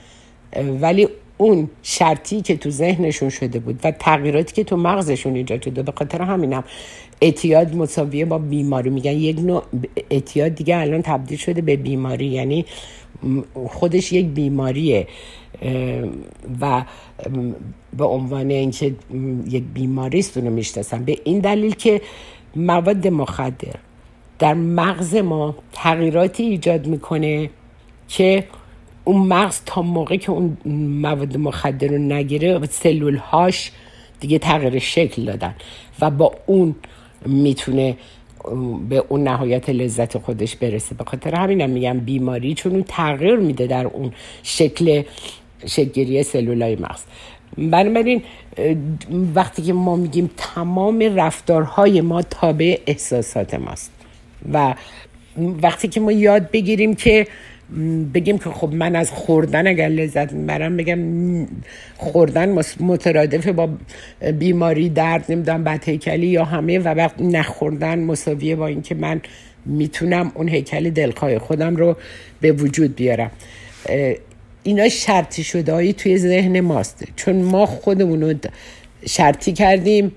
ولی 0.81 1.09
اون 1.37 1.71
شرطی 1.83 2.43
که 2.43 2.57
تو 2.57 2.71
ذهنشون 2.71 3.29
شده 3.29 3.59
بود 3.59 3.81
و 3.85 3.91
تغییراتی 3.91 4.53
که 4.53 4.65
تو 4.65 4.77
مغزشون 4.77 5.35
ایجاد 5.35 5.63
شده 5.63 5.83
به 5.83 5.93
خاطر 5.97 6.23
همینم 6.23 6.65
اعتیاد 7.21 7.75
مساویه 7.77 8.25
با 8.25 8.39
بیماری. 8.39 8.91
میگن 8.91 9.13
یک 9.13 9.39
نوع 9.39 9.63
اعتیاد 10.11 10.55
دیگه 10.55 10.77
الان 10.77 11.03
تبدیل 11.03 11.39
شده 11.39 11.63
به 11.63 11.77
بیماری. 11.77 12.27
یعنی 12.27 12.65
خودش 13.55 14.13
یک 14.13 14.27
بیماریه 14.27 15.07
و 16.61 16.85
به 17.97 18.05
عنوان 18.05 18.51
اینکه 18.51 18.95
یک 19.51 19.63
بیماریست 19.75 20.37
اونو 20.37 20.51
می‌شناسن. 20.51 21.05
به 21.05 21.19
این 21.25 21.39
دلیل 21.39 21.75
که 21.75 22.01
مواد 22.57 23.09
مخدر 23.09 23.75
در 24.39 24.55
مغز 24.55 25.15
ما 25.17 25.55
تغییراتی 25.73 26.43
ایجاد 26.43 26.87
می‌کنه 26.87 27.51
که 28.09 28.45
اون 29.05 29.27
مغز 29.27 29.61
تا 29.67 29.83
موقع 29.83 30.17
که 30.17 30.31
اون 30.31 30.57
مواد 31.03 31.37
مخدر 31.37 31.89
رو 31.89 31.99
نگیره 31.99 32.67
سلول 32.67 33.17
هاش 33.17 33.73
دیگه 34.21 34.39
تغییر 34.39 34.79
شکل 34.79 35.25
دادن 35.25 35.55
و 36.01 36.11
با 36.11 36.33
اون 36.47 36.75
می‌تونه 37.27 37.97
به 38.89 39.05
اون 39.09 39.23
نهایت 39.23 39.71
لذت 39.71 40.19
خودش 40.19 40.57
برسه. 40.57 40.95
به 40.95 41.05
خاطر 41.05 41.35
همینم 41.35 41.71
میگم 41.71 41.99
بیماری 41.99 42.55
چون 42.55 42.73
اون 42.73 42.85
تغییر 42.89 43.37
میده 43.37 43.67
در 43.67 43.87
اون 43.87 44.13
شکل 44.43 45.03
شکلگیری 45.67 46.23
سلولای 46.23 46.77
مغز. 46.77 47.03
بنابراین 47.59 48.23
وقتی 49.35 49.63
که 49.63 49.73
ما 49.73 49.97
میگیم 49.97 50.31
تمام 50.37 51.03
رفتارهای 51.17 52.01
ما 52.01 52.23
تابع 52.23 52.79
احساسات 52.87 53.55
ماست 53.55 53.93
و 54.53 54.75
وقتی 55.63 55.89
که 55.89 56.01
ما 56.01 56.13
یاد 56.13 56.51
بگیریم 56.51 56.95
که 56.95 57.27
بگیم 58.15 58.39
که 58.39 58.51
خب 58.51 58.75
من 58.75 58.97
از 58.97 59.11
خوردن 59.11 59.67
اگر 59.67 59.89
لذت 59.89 60.33
می‌برم 60.33 60.77
بگم 60.77 60.99
خوردن 61.97 62.59
مترادف 62.81 63.49
با 63.49 63.69
بیماری 64.39 64.89
درد 64.89 65.33
نمی‌دونم 65.33 65.65
بد 65.65 65.89
هیکلی 65.89 66.27
یا 66.27 66.45
همه 66.45 66.79
و 66.79 66.89
وقت 66.89 67.21
نخوردن 67.21 67.99
مساویه 67.99 68.57
با 68.57 68.67
اینکه 68.67 68.95
من 68.95 69.21
می‌تونم 69.67 70.33
اون 70.35 70.49
هیکل 70.49 70.91
دلخواه 70.91 71.39
خودم 71.39 71.77
رو 71.77 71.97
به 72.41 72.53
وجود 72.53 72.97
بیارم. 72.97 73.31
اینا 74.63 74.89
شرطی 74.89 75.45
شده 75.45 75.93
توی 75.93 76.19
ذهن 76.19 76.61
ماست. 76.61 77.05
چون 77.17 77.37
ما 77.37 77.67
خودمون 77.67 78.23
رو 78.23 78.35
شرطی 79.07 79.53
کردیم 79.53 80.13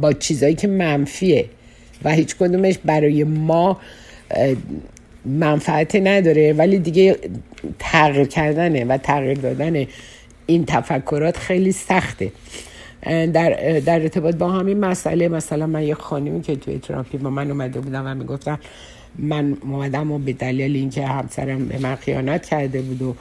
با 0.00 0.12
چیزایی 0.12 0.54
که 0.54 0.68
منفیه 0.68 1.44
و 2.04 2.12
هیچ 2.12 2.36
کدومش 2.36 2.78
برای 2.84 3.24
ما 3.24 3.80
منفعت 5.24 5.96
نداره 5.96 6.52
ولی 6.52 6.78
دیگه 6.78 7.16
تغییر 7.78 8.26
کردنه 8.26 8.84
و 8.84 8.96
تغییر 8.96 9.38
دادن 9.38 9.86
این 10.46 10.64
تفکرات 10.64 11.36
خیلی 11.36 11.72
سخته. 11.72 12.32
در, 13.06 13.80
در 13.86 14.00
ارتباط 14.00 14.34
با 14.34 14.50
همین 14.50 14.80
مسئله 14.80 15.28
مثلا 15.28 15.66
من 15.66 15.82
یه 15.82 15.94
خانمی 15.94 16.40
که 16.40 16.56
توی 16.56 16.78
تراپی 16.78 17.18
با 17.18 17.30
من 17.30 17.50
اومده 17.50 17.80
بودم 17.80 18.06
و 18.06 18.14
می‌گفتم 18.14 18.58
من 19.18 19.56
اومدم 19.62 20.12
و 20.12 20.18
به 20.18 20.32
دلیل 20.32 20.76
اینکه 20.76 21.06
همسرم 21.06 21.68
به 21.68 21.78
من 21.78 21.94
خیانت 21.94 22.46
کرده 22.46 22.82
بود 22.82 23.02
و 23.02 23.14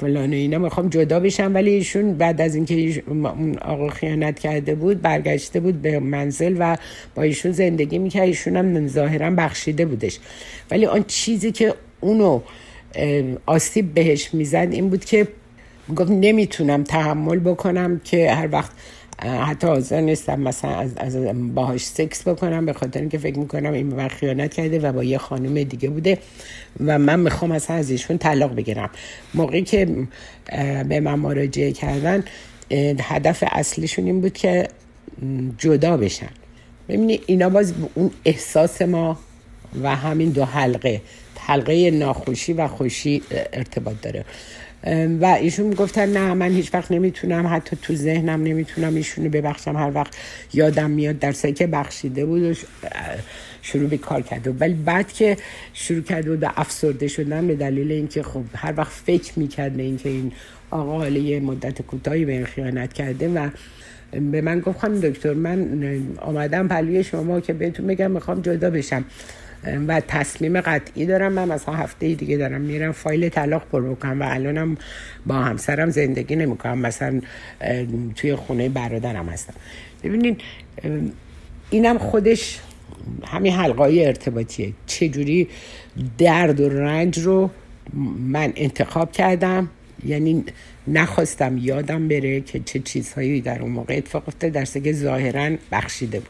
فلان 0.00 0.32
اینا 0.32 0.58
می‌خوام 0.58 0.88
جدا 0.88 1.20
بشم 1.20 1.54
ولی 1.54 1.70
ایشون 1.70 2.14
بعد 2.14 2.40
از 2.40 2.54
اینکه 2.54 3.02
اون 3.06 3.58
آقا 3.58 3.88
خیانت 3.88 4.38
کرده 4.38 4.74
بود 4.74 5.02
برگشته 5.02 5.60
بود 5.60 5.82
به 5.82 5.98
منزل 5.98 6.56
و 6.58 6.76
با 7.14 7.22
ایشون 7.22 7.52
زندگی 7.52 7.98
می‌کرد. 7.98 8.22
ایشون 8.22 8.56
هم 8.56 8.88
ظاهرا 8.88 9.30
بخشیده 9.30 9.86
بودش. 9.86 10.18
ولی 10.70 10.86
آن 10.86 11.04
چیزی 11.06 11.52
که 11.52 11.74
اونو 12.00 12.40
آسیب 13.46 13.94
بهش 13.94 14.34
می‌زد 14.34 14.68
این 14.70 14.88
بود 14.88 15.04
که 15.04 15.28
گفت 15.96 16.10
نمی‌تونم 16.10 16.84
تحمل 16.84 17.38
بکنم 17.38 18.00
که 18.04 18.32
هر 18.32 18.48
وقت 18.52 18.70
حتی 19.22 19.66
حاضر 19.66 20.00
نیستم 20.00 20.40
مثلا 20.40 20.70
از, 20.70 20.92
از 20.96 21.16
باهاش 21.54 21.84
سکس 21.84 22.28
بکنم 22.28 22.66
به 22.66 22.72
خاطر 22.72 23.00
اینکه 23.00 23.18
فکر 23.18 23.38
می‌کنم 23.38 23.72
این 23.72 23.86
من 23.86 24.08
خیانت 24.08 24.54
کرده 24.54 24.78
و 24.78 24.92
با 24.92 25.04
یه 25.04 25.18
خانم 25.18 25.62
دیگه 25.62 25.88
بوده 25.88 26.18
و 26.86 26.98
من 26.98 27.20
می‌خوام 27.20 27.52
از 27.52 27.90
ایشون 27.90 28.18
طلاق 28.18 28.54
بگیرم. 28.54 28.90
موقعی 29.34 29.62
که 29.62 30.06
به 30.88 31.00
من 31.00 31.14
مراجعه 31.14 31.72
کردن 31.72 32.24
هدف 33.00 33.44
اصلیشون 33.46 34.06
این 34.06 34.20
بود 34.20 34.32
که 34.32 34.68
جدا 35.58 35.96
بشن. 35.96 36.30
ببینید 36.88 37.22
اینا 37.26 37.48
باز 37.48 37.74
اون 37.94 38.10
احساس 38.24 38.82
ما 38.82 39.18
و 39.82 39.96
همین 39.96 40.30
دو 40.30 40.44
حلقه 40.44 41.00
حلقه 41.38 41.90
ناخوشی 41.90 42.52
و 42.52 42.68
خوشی 42.68 43.22
ارتباط 43.52 43.94
داره. 44.02 44.24
و 45.20 45.24
ایشون 45.40 45.66
می‌گفتن 45.66 46.08
نه 46.08 46.34
من 46.34 46.50
هیچ 46.50 46.74
وقت 46.74 46.92
نمی‌تونم 46.92 47.46
حتی 47.46 47.76
تو 47.82 47.94
ذهنم 47.94 48.42
نمی‌تونم 48.42 48.94
ایشونو 48.94 49.28
ببخشم. 49.28 49.76
هر 49.76 49.90
وقت 49.94 50.16
یادم 50.52 50.90
میاد 50.90 51.18
در 51.18 51.32
که 51.32 51.66
بخشیده 51.66 52.24
بود 52.24 52.42
و 52.42 52.54
شروع 53.62 53.88
به 53.88 53.98
کار 53.98 54.22
کرده 54.22 54.50
ولی 54.50 54.74
بعد 54.74 55.12
که 55.12 55.36
شروع 55.74 56.02
کرده 56.02 56.30
بود 56.30 56.52
افسرده 56.56 57.08
شدن 57.08 57.46
به 57.46 57.54
دلیل 57.54 57.92
اینکه 57.92 58.22
خب 58.22 58.44
هر 58.54 58.74
وقت 58.76 58.92
فکر 58.92 59.38
می‌کرد 59.38 59.80
اینکه 59.80 60.08
این 60.08 60.32
آقا 60.70 60.98
حالا 60.98 61.40
مدت 61.40 61.82
کوتاهی 61.82 62.24
به 62.24 62.32
این 62.32 62.44
خیانت 62.44 62.92
کرده 62.92 63.28
و 63.28 63.48
به 64.12 64.40
من 64.40 64.60
گفت 64.60 64.78
خانم 64.78 65.00
دکتر 65.00 65.34
من 65.34 65.68
آمدم 66.16 66.68
پلوی 66.68 67.04
شما 67.04 67.40
که 67.40 67.52
بهتون 67.52 67.86
بگم 67.86 68.10
می‌خوام 68.10 68.40
جدا 68.40 68.70
بشم. 68.70 69.04
و 69.88 70.00
تصمیم 70.00 70.60
قطعی 70.60 71.06
دارم. 71.06 71.32
من 71.32 71.48
مثلا 71.48 71.74
هفته 71.74 72.14
دیگه 72.14 72.36
دارم 72.36 72.60
میرم. 72.60 72.92
فایل 72.92 73.28
طلاق 73.28 73.64
پر 73.72 73.82
بکنم 73.82 74.20
و 74.20 74.24
الانم 74.28 74.76
با 75.26 75.34
همسرم 75.34 75.90
زندگی 75.90 76.36
نمی‌کنم. 76.36 76.78
مثلا 76.78 77.20
توی 78.16 78.34
خونه 78.34 78.68
برادرم 78.68 79.28
هستم. 79.28 79.54
ببینید 80.04 80.40
اینم 81.70 81.98
خودش 81.98 82.58
همین 83.26 83.52
حلقای 83.52 84.06
ارتباطیه. 84.06 84.72
چجوری 84.86 85.48
درد 86.18 86.60
و 86.60 86.68
رنج 86.68 87.18
رو 87.18 87.50
من 88.18 88.52
انتخاب 88.56 89.12
کردم. 89.12 89.68
یعنی 90.06 90.44
نخواستم 90.88 91.58
یادم 91.58 92.08
بره 92.08 92.40
که 92.40 92.60
چه 92.60 92.78
چیزهایی 92.78 93.40
در 93.40 93.62
اون 93.62 93.70
موقع 93.70 93.96
اتفاق 93.96 94.24
افتاده. 94.28 94.50
در 94.50 94.64
که 94.64 94.92
ظاهرا 94.92 95.56
بخشیده 95.72 96.18
بود. 96.18 96.28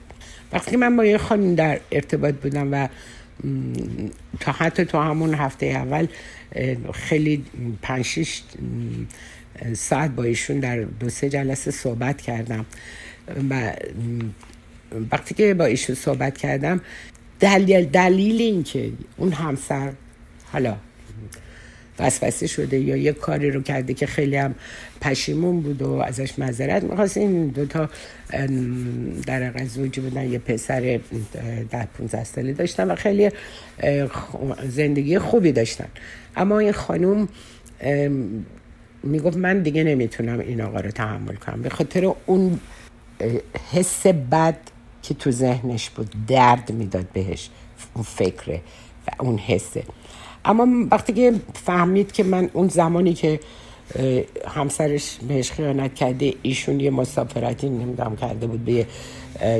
وقتی 0.53 0.77
من 0.77 0.97
با 0.97 1.05
یه 1.05 1.19
خانم 1.19 1.55
در 1.55 1.81
ارتباط 1.93 2.35
بودم 2.35 2.69
و 2.73 2.89
تا 4.41 4.53
حتی 4.53 4.85
تو 4.85 4.99
همون 4.99 5.35
هفته 5.35 5.67
اول 5.67 6.07
خیلی 6.95 7.45
پنشش 7.83 8.43
ساعت 9.75 10.11
با 10.11 10.23
ایشون 10.23 10.61
در 10.61 10.81
دو 10.81 11.09
سه 11.09 11.29
جلسه 11.29 11.71
صحبت 11.71 12.21
کردم. 12.21 12.67
و 13.51 13.73
وقتی 15.13 15.35
که 15.35 15.55
با 15.55 15.65
ایشون 15.65 15.97
صحبت 15.97 16.39
کردم 16.39 16.81
دلیل 17.41 17.85
دلیل 17.85 18.41
این 18.41 18.63
که 18.63 18.93
اون 19.17 19.33
همسر 19.33 19.93
حالا 20.53 20.77
وسوسه 22.01 22.47
شده 22.47 22.79
یا 22.79 22.97
یه 22.97 23.13
کاری 23.13 23.51
رو 23.51 23.63
کرده 23.63 23.95
که 23.95 24.07
خیلی 24.07 24.37
هم 24.37 24.55
پشیمون 25.01 25.61
بود 25.61 25.83
و 25.83 25.93
ازش 25.93 26.39
معذرت 26.39 26.85
می‌خواست. 26.85 27.17
این 27.17 27.49
دوتا 27.49 27.89
در 29.27 29.65
زوجی 29.65 30.01
بودن 30.01 30.31
یه 30.31 30.39
پسر 30.39 31.01
ده 31.71 31.87
15 31.99 32.25
ساله 32.25 32.53
داشتن 32.53 32.91
و 32.91 32.95
خیلی 32.95 33.31
زندگی 34.69 35.19
خوبی 35.19 35.53
داشتن. 35.53 35.89
اما 36.37 36.59
این 36.59 36.73
خانوم 36.73 37.29
می‌گفت 39.03 39.37
من 39.37 39.63
دیگه 39.63 39.85
نمی‌تونم 39.85 40.39
این 40.39 40.61
آقا 40.61 40.81
رو 40.81 40.91
تحمل 40.91 41.35
کنم. 41.35 41.63
به 41.63 41.69
خاطر 41.69 42.13
اون 42.27 42.61
حس 43.73 44.07
بد 44.07 44.57
که 45.03 45.15
تو 45.15 45.31
ذهنش 45.31 45.91
بود 45.91 46.15
درد 46.29 46.73
می‌داد 46.73 47.07
بهش 47.13 47.51
اون 47.95 48.05
فکره 48.05 48.61
و 49.07 49.23
اون 49.23 49.39
حسه. 49.39 49.83
اما 50.45 50.89
وقتی 50.91 51.13
که 51.13 51.35
فهمید 51.55 52.13
که 52.13 52.25
من 52.25 52.51
اون 52.53 52.69
زمانی 52.69 53.15
که 53.15 53.41
همسرش 54.49 55.19
بهش 55.29 55.51
خیانت 55.51 55.95
کرده 55.95 56.35
ایشون 56.43 56.81
یه 56.81 56.91
مسافرتی 56.91 57.69
نمی‌دونم 57.69 58.17
کرده 58.17 58.47
بود 58.47 58.65
به 58.65 58.87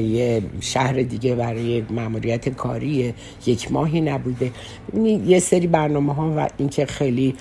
یه 0.03 0.43
شهر 0.61 0.93
دیگه 0.93 1.35
برای 1.35 1.85
مأموریت 1.91 2.49
کاری 2.49 3.15
یک 3.47 3.73
ماهی 3.73 4.01
نبوده. 4.01 4.53
یه 5.27 5.39
سری 5.39 5.67
برنامه 5.67 6.15
ها 6.15 6.35
و 6.37 6.49
اینکه 6.59 6.87
خیلی 6.87 7.35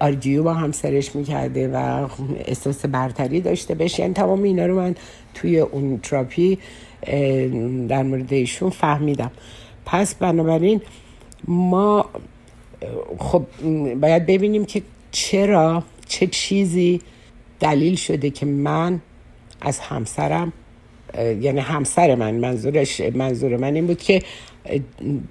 آرگیو 0.00 0.42
با 0.42 0.54
همسرش 0.54 1.14
می‌کرده 1.16 1.68
و 1.68 2.08
احساس 2.44 2.86
برتری 2.86 3.40
داشته 3.40 3.74
بشه 3.74 4.00
یعنی 4.00 4.14
تمام 4.14 4.42
اینا 4.42 4.66
رو 4.66 4.76
من 4.76 4.94
توی 5.34 5.58
اون 5.58 5.98
تراپی 5.98 6.58
در 7.88 8.02
مورد 8.02 8.32
ایشون 8.32 8.70
فهمیدم. 8.70 9.30
پس 9.86 10.14
بنابراین 10.14 10.80
ما 11.48 12.06
خب 13.18 13.46
باید 14.00 14.26
ببینیم 14.26 14.64
که 14.64 14.82
چرا 15.10 15.82
چه 16.08 16.26
چیزی 16.26 17.00
دلیل 17.60 17.96
شده 17.96 18.30
که 18.30 18.46
من 18.46 19.00
از 19.60 19.78
همسرم 19.78 20.52
یعنی 21.18 21.60
همسر 21.60 22.14
من 22.14 22.34
منظورش 22.34 23.00
منظور 23.00 23.56
من 23.56 23.74
این 23.74 23.86
بود 23.86 23.98
که 23.98 24.22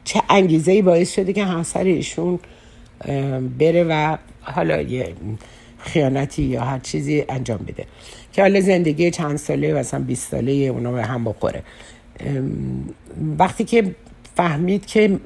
چه 0.04 0.22
انگیزه 0.30 0.72
ای 0.72 0.82
باعث 0.82 1.14
شده 1.14 1.34
که 1.34 1.46
همسر 1.46 1.84
ایشون 1.84 2.40
بره 3.60 3.84
و 3.84 4.18
حالا 4.42 4.82
یه 4.82 5.14
خیانتی 5.78 6.44
یا 6.44 6.62
هر 6.62 6.80
چیزی 6.80 7.26
انجام 7.30 7.58
بده. 7.58 7.86
که 8.34 8.42
حالا 8.42 8.62
زندگی 8.62 9.12
چند 9.12 9.38
ساله 9.38 9.74
مثلا 9.74 10.00
20 10.00 10.32
ساله 10.32 10.52
اونا 10.52 10.92
به 10.92 11.04
هم 11.04 11.24
بخوره. 11.24 11.64
وقتی 13.40 13.64
که 13.64 13.96
فهمید 14.36 14.86
که 14.86 15.20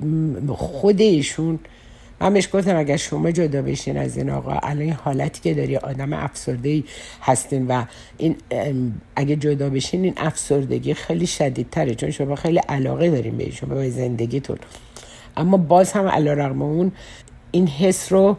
خود 0.47 1.01
ایشون 1.01 1.59
من 2.21 2.33
بهش 2.33 2.49
گفتم 2.53 2.77
اگر 2.77 2.97
شما 2.97 3.31
جدا 3.31 3.61
بشین 3.61 3.97
از 3.97 4.17
این 4.17 4.29
آقا 4.29 4.51
الان 4.51 4.81
این 4.81 4.93
حالتی 4.93 5.41
که 5.41 5.53
داری 5.53 5.77
آدم 5.77 6.13
افسرده 6.13 6.69
ای 6.69 6.83
هستین 7.21 7.67
و 7.67 7.83
این 8.17 8.35
اگه 9.15 9.35
جدا 9.35 9.69
بشین 9.69 10.03
این 10.03 10.13
افسردگی 10.17 10.93
خیلی 10.93 11.27
شدیدتره 11.27 11.95
چون 11.95 12.11
شما 12.11 12.35
خیلی 12.35 12.59
علاقه 12.59 13.09
داریم 13.09 13.37
به 13.37 13.51
شما 13.51 13.75
به 13.75 13.89
زندگیتون. 13.89 14.57
اما 15.37 15.57
باز 15.57 15.91
هم 15.91 16.07
علا 16.07 16.33
رقم 16.33 16.61
اون 16.61 16.91
این 17.51 17.67
حس 17.67 18.11
رو 18.11 18.37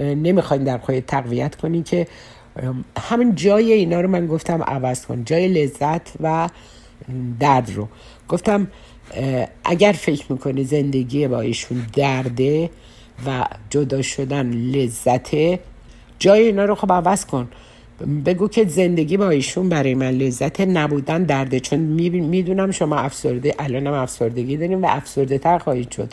نمی‌خواین 0.00 0.64
در 0.64 0.78
خواهی 0.78 1.00
تقویت 1.00 1.54
کنی 1.56 1.82
که 1.82 2.06
همین 2.98 3.34
جای 3.34 3.72
اینا 3.72 4.00
رو 4.00 4.08
من 4.08 4.26
گفتم 4.26 4.62
عوض 4.62 5.06
کن 5.06 5.24
جای 5.24 5.48
لذت 5.48 6.12
و 6.20 6.48
درد 7.40 7.70
رو. 7.74 7.88
گفتم 8.28 8.66
اگر 9.64 9.92
فکر 9.92 10.32
می‌کنی 10.32 10.64
زندگی 10.64 11.28
با 11.28 11.40
ایشون 11.40 11.86
درده 11.92 12.70
و 13.26 13.44
جدا 13.70 14.02
شدن 14.02 14.50
لذته 14.50 15.58
جای 16.18 16.42
اینا 16.42 16.64
رو 16.64 16.74
خب 16.74 16.92
عوض 16.92 17.24
کن. 17.24 17.48
بگو 18.26 18.48
که 18.48 18.64
زندگی 18.64 19.16
با 19.16 19.30
ایشون 19.30 19.68
برای 19.68 19.94
من 19.94 20.10
لذت 20.10 20.60
نبودن 20.60 21.22
درده 21.22 21.60
چون 21.60 21.78
می‌دونم 21.78 22.70
شما 22.70 22.96
افسرده 22.96 23.54
الانم 23.58 23.92
افسردگی 23.92 24.56
داریم 24.56 24.84
و 24.84 24.86
افسرده 24.90 25.38
تر 25.38 25.58
خواهید 25.58 25.90
شد. 25.90 26.12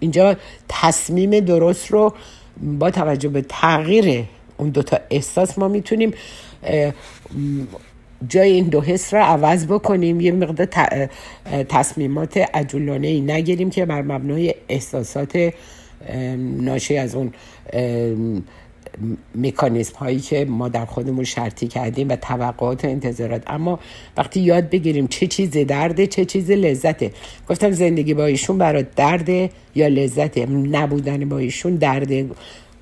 اینجا 0.00 0.36
تصمیم 0.68 1.40
درست 1.40 1.90
رو 1.90 2.14
با 2.62 2.90
توجه 2.90 3.28
به 3.28 3.44
تغییر 3.48 4.24
اون 4.56 4.68
دوتا 4.68 4.98
احساس 5.10 5.58
ما 5.58 5.68
می‌تونیم 5.68 6.14
جای 8.28 8.50
این 8.50 8.64
دو 8.64 8.80
حس 8.80 9.14
رو 9.14 9.20
عوض 9.20 9.66
بکنیم. 9.66 10.20
یه 10.20 10.32
مقدار 10.32 10.68
تصمیمات 11.68 12.36
عجولانه 12.36 13.08
ای 13.08 13.20
نگیریم 13.20 13.70
که 13.70 13.86
بر 13.86 14.02
مبنای 14.02 14.54
احساسات 14.68 15.52
ناشی 16.60 16.96
از 16.96 17.14
اون 17.14 17.32
مکانیزم 19.34 19.96
هایی 19.96 20.20
که 20.20 20.44
ما 20.44 20.68
در 20.68 20.84
خودمون 20.84 21.24
شرطی 21.24 21.66
کردیم 21.68 22.08
و 22.08 22.16
توقعات 22.16 22.84
و 22.84 22.88
انتظارات. 22.88 23.42
اما 23.46 23.78
وقتی 24.16 24.40
یاد 24.40 24.70
بگیریم 24.70 25.06
چه 25.06 25.26
چیز 25.26 25.50
درده 25.50 26.06
چه 26.06 26.24
چیز 26.24 26.50
لذته. 26.50 27.12
گفتم 27.48 27.70
زندگی 27.70 28.14
با 28.14 28.24
ایشون 28.24 28.58
برای 28.58 28.86
درده 28.96 29.50
یا 29.74 29.88
لذته؟ 29.88 30.46
نبودن 30.46 31.28
با 31.28 31.38
ایشون 31.38 31.74
درده. 31.74 32.26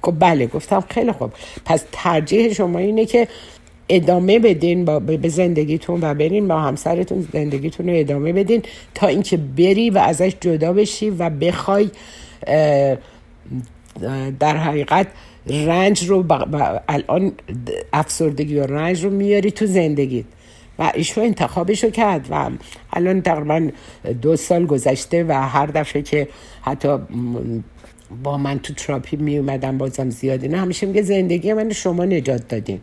خب 0.03 0.15
بله 0.19 0.47
گفتم 0.47 0.85
خیلی 0.91 1.13
خوب. 1.13 1.33
پس 1.65 1.85
ترجیح 1.93 2.53
شما 2.53 2.79
اینه 2.79 3.07
که 3.07 3.29
ادامه 3.89 4.39
بدین 4.39 4.85
با 4.85 4.99
به 4.99 5.29
زندگیتون 5.29 6.01
و 6.01 6.15
برین 6.15 6.49
با 6.49 6.61
همسرتون 6.61 7.29
زندگیتون 7.33 7.89
رو 7.89 7.97
ادامه 7.97 8.33
بدین 8.33 8.63
تا 8.95 9.07
اینکه 9.07 9.37
بری 9.37 9.91
و 9.91 9.99
ازش 9.99 10.33
جدا 10.41 10.73
بشی 10.73 11.11
و 11.11 11.31
بخوای 11.31 11.91
در 14.41 14.57
حقیقت 14.57 15.07
رنج 15.47 16.09
رو 16.09 16.25
الان 16.89 17.33
افسردگی 17.93 18.59
و 18.59 18.67
رنج 18.67 19.05
رو 19.05 19.11
میاری 19.11 19.51
تو 19.51 19.67
زندگی 19.67 20.25
و 20.79 20.93
ایشون 20.95 21.25
انتخابش 21.25 21.85
رو 21.85 21.91
کرد 21.91 22.27
و 22.31 22.51
الان 22.93 23.23
تقریبا 23.23 23.71
دو 24.23 24.37
سال 24.37 24.67
گذشته 24.67 25.25
و 25.25 25.33
هر 25.33 25.67
دفعه 25.67 26.03
که 26.03 26.29
حتی 26.63 26.99
با 28.23 28.39
من 28.39 28.59
تو 28.59 28.75
تراپی 28.75 29.17
می 29.17 29.39
اومدم 29.39 29.79
بازم 29.79 30.11
زیادی 30.11 30.49
نه 30.49 30.57
همیشه 30.57 30.87
میگه 30.87 31.03
زندگی 31.03 31.53
من 31.53 31.73
شما 31.73 32.05
نجات 32.05 32.49
دادین. 32.49 32.81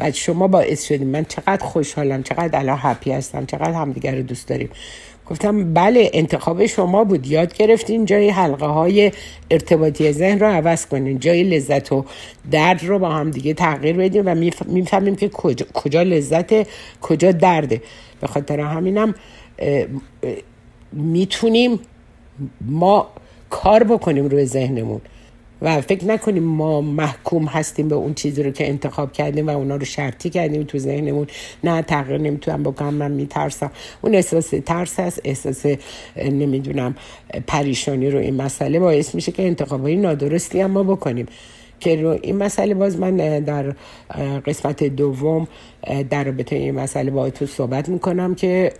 و 0.00 0.12
شما 0.12 0.48
باعث 0.48 0.86
شدیم. 0.88 1.08
من 1.08 1.24
چقدر 1.24 1.64
خوشحالم 1.64 2.22
چقدر 2.22 2.58
الان 2.58 2.78
هپی 2.80 3.12
هستم 3.12 3.46
چقدر 3.46 3.72
همدیگر 3.72 4.14
رو 4.14 4.22
دوست 4.22 4.48
داریم. 4.48 4.70
گفتم 5.26 5.74
بله 5.74 6.10
انتخاب 6.12 6.66
شما 6.66 7.04
بود. 7.04 7.26
یاد 7.26 7.54
گرفتین 7.54 8.04
جای 8.04 8.30
حلقه 8.30 8.66
های 8.66 9.12
ارتباطی 9.50 10.12
ذهن 10.12 10.38
رو 10.38 10.46
عوض 10.46 10.86
کنین. 10.86 11.18
جای 11.18 11.42
لذت 11.42 11.92
و 11.92 12.04
درد 12.50 12.84
رو 12.84 12.98
با 12.98 13.10
هم 13.10 13.30
دیگه 13.30 13.54
تغییر 13.54 13.96
بدیم 13.96 14.22
و 14.26 14.34
می‌فهمیم 14.66 15.16
که 15.16 15.28
کجا, 15.28 15.66
کجا 15.74 16.02
لذت 16.02 16.68
کجا 17.00 17.32
درده 17.32 17.82
به 18.20 18.26
خاطر 18.26 18.60
همینم 18.60 19.14
می‌تونیم 20.92 21.78
ما 22.60 23.08
کار 23.50 23.84
بکنیم 23.84 24.26
روی 24.26 24.44
ذهنمون. 24.44 25.00
و 25.64 25.80
فکر 25.80 26.04
نکنیم 26.04 26.42
ما 26.42 26.80
محکوم 26.80 27.44
هستیم 27.44 27.88
به 27.88 27.94
اون 27.94 28.14
چیزی 28.14 28.42
رو 28.42 28.50
که 28.50 28.68
انتخاب 28.68 29.12
کردیم 29.12 29.46
و 29.46 29.50
اونا 29.50 29.76
رو 29.76 29.84
شرطی 29.84 30.30
کردیم 30.30 30.62
تو 30.62 30.78
ذهنمون. 30.78 31.26
نه 31.64 31.82
تغییر 31.82 32.20
نمی‌تونم 32.20 32.62
بکنم 32.62 32.94
من 32.94 33.10
میترسم. 33.10 33.70
اون 34.02 34.14
احساس 34.14 34.50
ترس 34.66 35.00
هست 35.00 35.20
احساس 35.24 35.66
نمی‌دونم 36.16 36.94
پریشانی 37.46 38.10
رو 38.10 38.18
این 38.18 38.34
مسئله 38.34 38.78
باعث 38.80 39.14
میشه 39.14 39.32
که 39.32 39.42
انتخابای 39.42 39.96
نادرستی 39.96 40.60
هم 40.60 40.70
ما 40.70 40.82
بکنیم. 40.82 41.26
که 41.80 41.96
رو 41.96 42.18
این 42.22 42.36
مسئله 42.36 42.74
باز 42.74 42.98
من 42.98 43.16
در 43.40 43.74
قسمت 44.46 44.84
دوم 44.84 45.48
در 46.10 46.24
رابطه 46.24 46.56
این 46.56 46.74
مسئله 46.74 47.10
با 47.10 47.30
تو 47.30 47.46
صحبت 47.46 47.88
می‌کنم 47.88 48.34
که 48.34 48.72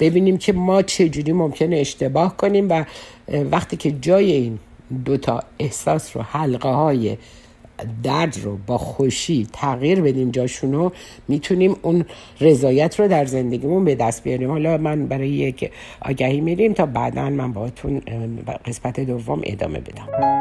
ببینیم 0.00 0.38
که 0.38 0.52
ما 0.52 0.82
چجوری 0.82 1.32
ممکنه 1.32 1.76
اشتباه 1.76 2.36
کنیم 2.36 2.66
و 2.70 2.84
وقتی 3.50 3.76
که 3.76 3.90
جای 3.90 4.32
این 4.32 4.58
دوتا 5.04 5.42
احساس 5.58 6.16
رو 6.16 6.22
حلقه 6.22 6.68
های 6.68 7.16
درد 8.02 8.38
رو 8.42 8.58
با 8.66 8.78
خوشی 8.78 9.46
تغییر 9.52 10.00
بدیم 10.00 10.30
جاشونو 10.30 10.90
می‌تونیم 11.28 11.76
اون 11.82 12.04
رضایت 12.40 13.00
رو 13.00 13.08
در 13.08 13.24
زندگیمون 13.24 13.84
به 13.84 13.94
دست 13.94 14.24
بیاریم. 14.24 14.50
حالا 14.50 14.76
من 14.76 15.06
برای 15.06 15.28
یک 15.28 15.70
آگهی 16.02 16.40
میریم 16.40 16.72
تا 16.72 16.86
بعدا 16.86 17.30
من 17.30 17.52
باهاتون 17.52 18.02
قسمت 18.64 19.00
دوم 19.00 19.40
ادامه 19.44 19.80
بدم. 19.80 20.39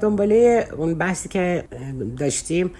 دنباله 0.00 0.68
اون 0.76 0.94
بحثی 0.94 1.28
که 1.28 1.64
داشتیم 2.18 2.70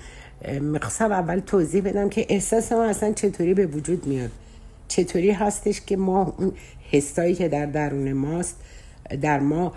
می‌خواستم 0.61 1.13
اول 1.13 1.41
توضیح 1.41 1.83
بدم 1.83 2.09
که 2.09 2.27
احساس 2.29 2.73
ما 2.73 2.85
اصلا 2.85 3.13
چطوری 3.13 3.55
به 3.55 3.67
وجود 3.67 4.07
میاد. 4.07 4.31
چطوری 4.89 5.31
هستش 5.31 5.81
که 5.81 5.97
ما 5.97 6.35
اون 6.39 6.53
حسایی 6.91 7.35
که 7.35 7.49
در 7.49 7.67
درون 7.67 8.13
ماست 8.13 8.57
در 9.21 9.41
ما 9.41 9.73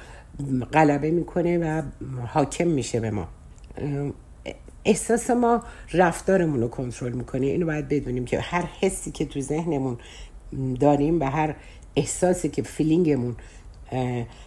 غلبه 0.73 1.11
می‌کنه 1.11 1.57
و 1.57 1.81
حاکم 2.27 2.67
میشه 2.67 2.99
به 2.99 3.11
ما. 3.11 3.27
احساس 4.85 5.29
ما 5.29 5.63
رفتارمون 5.93 6.61
رو 6.61 6.67
کنترل 6.67 7.11
می‌کنه. 7.11 7.45
اینو 7.45 7.65
باید 7.65 7.87
بدونیم 7.87 8.25
که 8.25 8.39
هر 8.39 8.69
حسی 8.79 9.11
که 9.11 9.25
تو 9.25 9.41
ذهنمون 9.41 9.97
داریم 10.79 11.21
و 11.21 11.23
هر 11.23 11.55
احساسی 11.95 12.49
که 12.49 12.61
فیلینگمون 12.61 13.35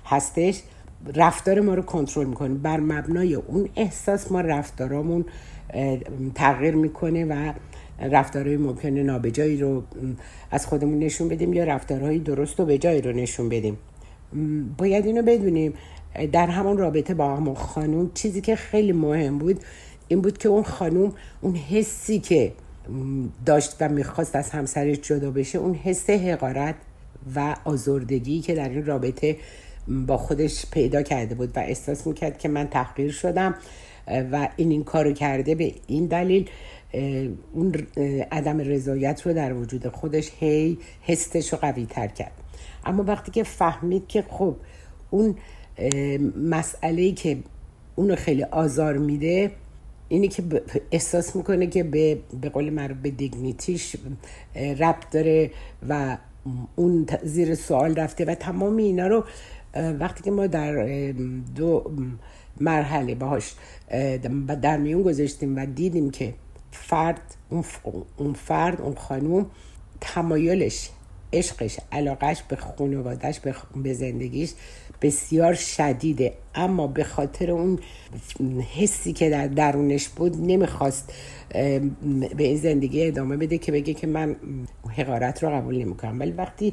هستش 0.07 0.63
رفتار 1.15 1.61
ما 1.61 1.75
رو 1.75 1.83
کنترل 1.83 2.27
می‌کنه. 2.27 2.55
بر 2.55 2.81
مبنای 2.81 3.35
اون 3.35 3.69
احساس 3.77 4.33
ما 4.33 4.41
رفتارامون 4.41 5.25
تغییر 6.35 6.75
می‌کنه 6.75 7.25
و 7.25 7.53
رفتارهای 8.01 8.57
ممکنه 8.57 9.03
نابجایی 9.03 9.57
رو 9.57 9.83
از 10.51 10.67
خودمون 10.67 10.99
نشون 10.99 11.29
بدیم 11.29 11.53
یا 11.53 11.65
رفتارهای 11.65 12.19
درست 12.19 12.61
و 12.61 12.65
بجایی 12.65 13.01
رو 13.01 13.13
نشون 13.13 13.49
بدیم. 13.49 13.79
باید 14.79 15.07
اینو 15.07 15.23
بدونیم. 15.23 15.75
در 16.33 16.47
همون 16.47 16.79
رابطه 16.79 17.15
با 17.15 17.37
همون 17.37 17.55
خانوم 17.55 18.11
چیزی 18.15 18.41
که 18.41 18.57
خیلی 18.57 18.93
مهم 18.93 19.39
بود 19.39 19.61
این 20.09 20.21
بود 20.21 20.39
که 20.39 20.49
اون 20.49 20.63
خانوم 20.63 21.13
اون 21.41 21.55
حسی 21.55 22.19
که 22.19 22.53
داشت 23.47 23.77
و 23.81 23.89
می‌خواست 23.89 24.37
از 24.37 24.51
همسرش 24.51 24.97
جدا 25.01 25.31
بشه 25.31 25.59
اون 25.59 25.75
حس 25.75 26.11
حقارت 26.11 26.75
و 27.35 27.57
آزردگی 27.65 28.41
که 28.41 28.55
در 28.55 28.69
این 28.69 28.87
رابطه 28.87 29.37
با 29.89 30.17
خودش 30.17 30.67
پیدا 30.71 31.03
کرده 31.03 31.35
بود 31.35 31.57
و 31.57 31.61
احساس 31.61 32.07
می‌کرد 32.07 32.39
که 32.39 32.49
من 32.49 32.67
تحقیر 32.67 33.11
شدم 33.11 33.55
و 34.33 34.49
این 34.57 34.71
این 34.71 34.85
کارو 34.85 35.13
کرده 35.13 35.55
به 35.55 35.75
این 35.87 36.07
دلیل 36.07 36.51
اون 37.53 37.75
عدم 38.33 38.59
رضایت 38.59 39.27
رو 39.27 39.33
در 39.33 39.53
وجود 39.53 39.89
خودش 39.89 40.31
هی 40.41 40.79
حسش 41.03 41.53
رو 41.53 41.59
قوی 41.59 41.87
تر 41.87 42.07
کرد. 42.07 42.33
اما 42.85 43.03
وقتی 43.03 43.33
که 43.33 43.43
فهمید 43.43 44.07
که 44.07 44.25
خب 44.29 44.57
اون 45.11 45.37
مسئله 46.37 47.13
که 47.13 47.37
اونو 47.97 48.17
خیلی 48.17 48.43
آزار 48.43 48.99
میده 48.99 49.51
اینی 50.09 50.29
که 50.29 50.43
احساس 50.91 51.37
می‌کنه 51.37 51.67
که 51.67 51.85
به, 51.85 52.19
به 52.41 52.49
قول 52.49 52.71
معروف 52.71 52.99
به 52.99 53.11
دیگنیتیش 53.11 53.97
ربط 54.55 55.11
داره 55.11 55.51
و 55.89 56.19
اون 56.77 57.07
زیر 57.23 57.55
سوال 57.55 57.97
رفته 57.97 58.25
و 58.25 58.35
تمام 58.35 58.77
اینا 58.77 59.07
رو 59.07 59.25
وقتی 59.75 60.23
که 60.23 60.31
ما 60.31 60.47
در 60.47 61.13
دو 61.57 61.91
مرحله 62.61 63.15
باهاش 63.15 63.55
در 64.63 64.77
میون 64.77 65.03
گذاشتیم 65.03 65.57
و 65.57 65.67
دیدیم 65.67 66.11
که 66.11 66.35
فرد 66.71 67.21
اون 68.17 68.33
فرد 68.33 68.81
اون 68.81 68.95
خانوم 68.95 69.47
تمایلش 70.01 70.91
عشقش 71.33 71.79
علاقش 71.93 72.43
به 72.43 72.57
خانوادش 72.57 73.41
به 73.83 73.95
زندگیش 73.95 74.53
بسیار 75.03 75.55
شدیده. 75.55 76.33
اما 76.55 76.87
به 76.87 77.05
خاطر 77.05 77.51
اون 77.51 77.79
حسی 78.75 79.13
که 79.13 79.31
در 79.31 79.47
درونش 79.47 80.09
بود 80.09 80.37
نمی‌خواست 80.41 81.13
به 81.49 82.45
این 82.45 82.57
زندگی 82.57 83.07
ادامه 83.07 83.37
بده 83.37 83.59
که 83.59 83.73
بگه 83.73 83.95
که 83.95 84.07
من 84.07 84.37
حقارت 84.97 85.43
رو 85.43 85.51
قبول 85.51 85.79
نمی‌کنم. 85.79 86.21
ولی 86.21 86.31
وقتی 86.31 86.73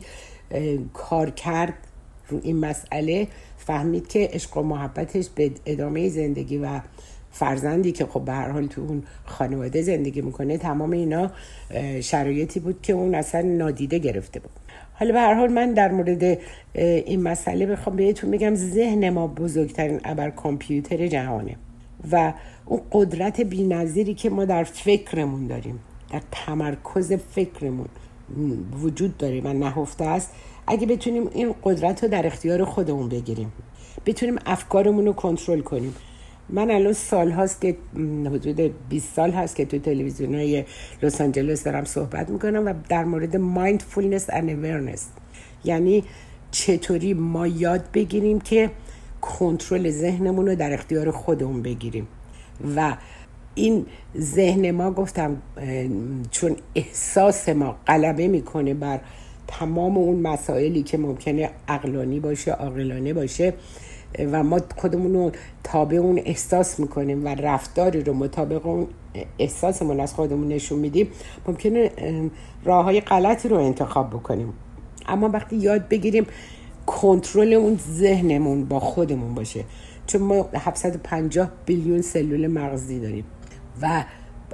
کار 0.93 1.29
کرد 1.29 1.73
این 2.43 2.57
مسئله 2.57 3.27
فهمید 3.57 4.07
که 4.07 4.29
عشق 4.33 4.57
و 4.57 4.61
محبتش 4.61 5.29
به 5.35 5.51
ادامه 5.65 6.09
زندگی 6.09 6.57
و 6.57 6.79
فرزندی 7.31 7.91
که 7.91 8.05
خب 8.05 8.21
به 8.25 8.31
هر 8.31 8.49
حال 8.49 8.67
تو 8.67 8.81
اون 8.81 9.03
خانواده 9.25 9.81
زندگی 9.81 10.21
می‌کنه 10.21 10.57
تمام 10.57 10.91
اینا 10.91 11.31
شرایطی 12.01 12.59
بود 12.59 12.81
که 12.81 12.93
اون 12.93 13.15
اصلا 13.15 13.41
نادیده 13.41 13.97
گرفته 13.97 14.39
بود. 14.39 14.51
حالا 14.93 15.13
به 15.13 15.19
هر 15.19 15.33
حال 15.33 15.51
من 15.51 15.73
در 15.73 15.91
مورد 15.91 16.37
این 16.75 17.23
مسئله 17.23 17.65
بخوام 17.65 17.95
بهتون 17.95 18.31
بگم 18.31 18.55
ذهن 18.55 19.09
ما 19.09 19.27
بزرگترین 19.27 20.01
ابر 20.03 20.29
کامپیوتر 20.29 21.07
جهانه 21.07 21.55
و 22.11 22.33
اون 22.65 22.81
قدرت 22.91 23.41
بینظیری 23.41 24.13
که 24.13 24.29
ما 24.29 24.45
در 24.45 24.63
فکرمون 24.63 25.47
داریم 25.47 25.79
در 26.11 26.21
تمرکز 26.31 27.13
فکرمون 27.13 27.87
وجود 28.81 29.17
داره 29.17 29.41
و 29.41 29.53
نهفته 29.53 30.05
است. 30.05 30.31
اگه 30.67 30.87
بتونیم 30.87 31.29
این 31.33 31.55
قدرت 31.63 32.03
رو 32.03 32.09
در 32.09 32.27
اختیار 32.27 32.65
خودمون 32.65 33.09
بگیریم. 33.09 33.51
بتونیم 34.05 34.35
افکارمون 34.45 35.05
رو 35.05 35.13
کنترل 35.13 35.61
کنیم. 35.61 35.95
من 36.49 36.71
الان 36.71 36.93
سال 36.93 37.31
هاست 37.31 37.61
که 37.61 37.77
حدود 38.25 38.73
20 38.89 39.15
سال 39.15 39.31
هست 39.31 39.55
که 39.55 39.65
تو 39.65 39.79
تلویزیون 39.79 40.35
های 40.35 40.63
لس 41.03 41.21
آنجلس 41.21 41.63
دارم 41.63 41.85
صحبت 41.85 42.29
می‌کنم 42.29 42.65
و 42.65 42.73
در 42.89 43.03
مورد 43.03 43.35
mindfulness 43.35 44.23
and 44.23 44.49
awareness. 44.49 45.01
یعنی 45.63 46.03
چطوری 46.51 47.13
ما 47.13 47.47
یاد 47.47 47.91
بگیریم 47.93 48.39
که 48.39 48.71
کنترل 49.21 49.89
ذهنمون 49.89 50.47
رو 50.47 50.55
در 50.55 50.73
اختیار 50.73 51.11
خودمون 51.11 51.61
بگیریم. 51.61 52.07
و 52.75 52.97
این 53.55 53.85
ذهن 54.17 54.71
ما 54.71 54.91
گفتم 54.91 55.41
چون 56.31 56.55
احساس 56.75 57.49
ما 57.49 57.75
غلبه 57.87 58.27
می‌کنه 58.27 58.73
بر 58.73 58.99
تمام 59.59 59.97
اون 59.97 60.19
مسائلی 60.19 60.83
که 60.83 60.97
ممکنه 60.97 61.49
عقلانی 61.67 62.19
باشه 62.19 62.51
عاقلانه 62.51 63.13
باشه 63.13 63.53
و 64.31 64.43
ما 64.43 64.59
خودمون 64.77 65.13
رو 65.13 65.31
تابع 65.63 65.97
اون 65.97 66.21
احساس 66.25 66.79
می‌کنیم 66.79 67.25
و 67.25 67.27
رفتاری 67.27 68.03
رو 68.03 68.13
مطابق 68.13 68.65
اون 68.65 68.87
احساسمون 69.39 69.99
از 69.99 70.13
خودمون 70.13 70.47
نشون 70.47 70.79
میدیم 70.79 71.07
ممکنه 71.47 71.91
راه 72.65 72.85
های 72.85 73.01
غلطی 73.01 73.49
رو 73.49 73.57
انتخاب 73.57 74.09
بکنیم. 74.09 74.53
اما 75.07 75.29
وقتی 75.29 75.55
یاد 75.55 75.87
بگیریم 75.87 76.25
کنترل 76.85 77.53
اون 77.53 77.79
ذهنمون 77.91 78.65
با 78.65 78.79
خودمون 78.79 79.35
باشه. 79.35 79.63
چون 80.07 80.21
ما 80.21 80.49
750 80.53 81.51
بیلیون 81.65 82.01
سلول 82.01 82.47
مغزی 82.47 82.99
داریم 82.99 83.25
و 83.81 84.03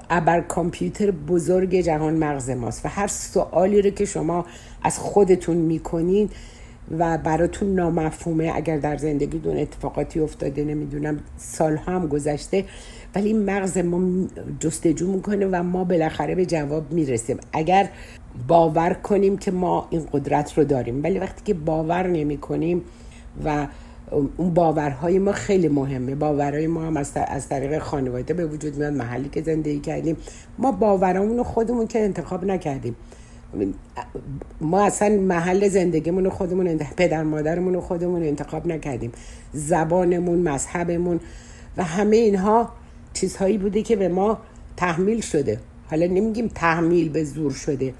ابر 0.09 0.41
کامپیوتر 0.41 1.11
بزرگ 1.11 1.75
جهان 1.75 2.13
مغز 2.13 2.49
ماست 2.49 2.85
و 2.85 2.89
هر 2.89 3.07
سوالی 3.07 3.81
رو 3.81 3.89
که 3.89 4.05
شما 4.05 4.45
از 4.83 4.99
خودتون 4.99 5.57
می‌کنید 5.57 6.31
و 6.99 7.17
براتون 7.17 7.75
نامفهومه 7.75 8.51
اگر 8.55 8.77
در 8.77 8.97
زندگیتون 8.97 9.57
اتفاقاتی 9.57 10.19
افتاده 10.19 10.63
نمی‌دونم 10.63 11.19
سال 11.37 11.77
هم 11.77 12.07
گذشته 12.07 12.65
ولی 13.15 13.33
مغز 13.33 13.77
ما 13.77 14.27
جستجو 14.59 15.11
می‌کنه 15.11 15.45
و 15.45 15.63
ما 15.63 15.83
بالاخره 15.83 16.35
به 16.35 16.45
جواب 16.45 16.91
می‌رسیم. 16.91 17.37
اگر 17.53 17.89
باور 18.47 18.93
کنیم 18.93 19.37
که 19.37 19.51
ما 19.51 19.87
این 19.89 20.07
قدرت 20.13 20.57
رو 20.57 20.63
داریم 20.63 21.03
ولی 21.03 21.19
وقتی 21.19 21.41
که 21.45 21.53
باور 21.53 22.07
نمی 22.07 22.37
کنیم 22.37 22.81
و 23.45 23.67
اون 24.11 24.53
باورهای 24.53 25.19
ما 25.19 25.31
خیلی 25.31 25.67
مهمه. 25.67 26.15
باورهای 26.15 26.67
ما 26.67 26.81
هم 26.81 26.97
از 27.27 27.49
طریق 27.49 27.79
خانواده 27.79 28.33
به 28.33 28.45
وجود 28.45 28.77
میاد 28.77 28.93
محلی 28.93 29.29
که 29.29 29.41
زندگی 29.41 29.79
کردیم. 29.79 30.17
ما 30.57 30.71
باورامون 30.71 31.43
خودمون 31.43 31.87
که 31.87 31.99
انتخاب 31.99 32.45
نکردیم. 32.45 32.95
ما 34.61 34.85
اصلا 34.85 35.09
محل 35.09 35.67
زندگیمون 35.67 36.23
رو 36.23 36.29
خودمون 36.29 36.77
پدر 36.77 37.23
مادرمون 37.23 37.73
رو 37.73 37.81
خودمون 37.81 38.23
انتخاب 38.23 38.67
نکردیم. 38.67 39.11
زبانمون 39.53 40.39
مذهبمون 40.39 41.19
و 41.77 41.83
همه 41.83 42.15
اینها 42.15 42.69
چیزهایی 43.13 43.57
بوده 43.57 43.81
که 43.81 43.95
به 43.95 44.07
ما 44.07 44.37
تحمیل 44.77 45.21
شده. 45.21 45.59
حالا 45.89 46.05
نمیگیم 46.05 46.47
تحمیل 46.47 47.09
به 47.09 47.23
زور 47.23 47.51
شده. 47.51 47.93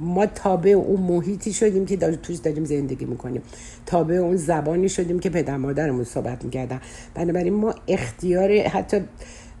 ما 0.00 0.26
تابع 0.26 0.70
اون 0.70 1.00
محیطی 1.00 1.52
شدیم 1.52 1.86
که 1.86 1.96
دار 1.96 2.12
توش 2.12 2.36
داریم 2.36 2.64
زندگی 2.64 3.04
می‌کنیم. 3.04 3.42
تابع 3.86 4.14
اون 4.14 4.36
زبانی 4.36 4.88
شدیم 4.88 5.18
که 5.18 5.30
پدر 5.30 5.56
مادرمون 5.56 6.04
صحبت 6.04 6.44
می‌کردن. 6.44 6.80
بنابراین 7.14 7.54
ما 7.54 7.74
اختیار 7.88 8.58
حتی 8.58 9.00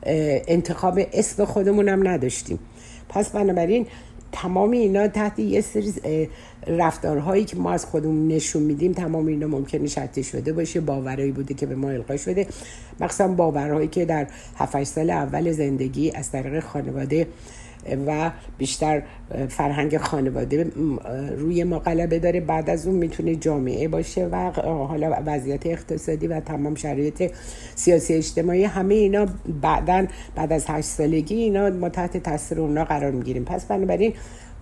انتخاب 0.02 1.00
اسم 1.12 1.44
خودمون 1.44 1.88
هم 1.88 2.08
نداشتیم. 2.08 2.58
پس 3.08 3.30
بنابراین 3.30 3.86
تمام 4.32 4.70
اینا 4.70 5.08
تحت 5.08 5.38
یه 5.38 5.60
سری 5.60 5.92
رفتارهایی 6.66 7.44
که 7.44 7.56
ما 7.56 7.72
از 7.72 7.84
خودمون 7.84 8.28
نشون 8.28 8.62
میدیم 8.62 8.92
تمام 8.92 9.26
اینا 9.26 9.46
ممکنه 9.46 9.86
شرطی 9.86 10.22
شده 10.22 10.52
باشه 10.52 10.80
باورهایی 10.80 11.32
بوده 11.32 11.54
که 11.54 11.66
به 11.66 11.74
ما 11.74 11.90
القا 11.90 12.16
شده. 12.16 12.46
مخصوصا 13.00 13.28
باورهایی 13.28 13.88
که 13.88 14.04
در 14.04 14.26
7 14.56 14.84
سال 14.84 15.10
اول 15.10 15.52
زندگی 15.52 16.10
از 16.14 16.30
طریق 16.30 16.64
خانواده 16.64 17.26
و 18.06 18.30
بیشتر 18.58 19.02
فرهنگ 19.48 19.96
خانواده 19.96 20.70
روی 21.36 21.64
ما 21.64 21.78
غلبه 21.78 22.18
داره 22.18 22.40
بعد 22.40 22.70
از 22.70 22.86
اون 22.86 22.96
می‌تونه 22.96 23.36
جامعه 23.36 23.88
باشه 23.88 24.26
و 24.26 24.50
حالا 24.62 25.22
وضعیت 25.26 25.66
اقتصادی 25.66 26.26
و 26.26 26.40
تمام 26.40 26.74
شرایط 26.74 27.32
سیاسی 27.74 28.14
اجتماعی 28.14 28.64
همه 28.64 28.94
اینا 28.94 29.26
بعدا 29.62 30.06
بعد 30.34 30.52
از 30.52 30.64
هشت 30.68 30.88
سالگی 30.88 31.34
اینا 31.34 31.70
ما 31.70 31.88
تحت 31.88 32.16
تاثیر 32.16 32.60
اونا 32.60 32.84
قرار 32.84 33.10
می‌گیریم. 33.10 33.44
پس 33.44 33.64
بنابراین 33.66 34.12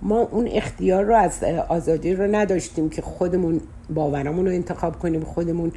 ما 0.03 0.21
اون 0.21 0.49
اختیار 0.53 1.05
رو 1.05 1.15
از 1.15 1.45
آزادی 1.69 2.15
رو 2.15 2.35
نداشتیم 2.35 2.89
که 2.89 3.03
خودمون 3.03 3.61
باورمون 3.95 4.47
رو 4.47 4.53
انتخاب 4.53 4.99
کنیم 4.99 5.21
خودمون 5.21 5.73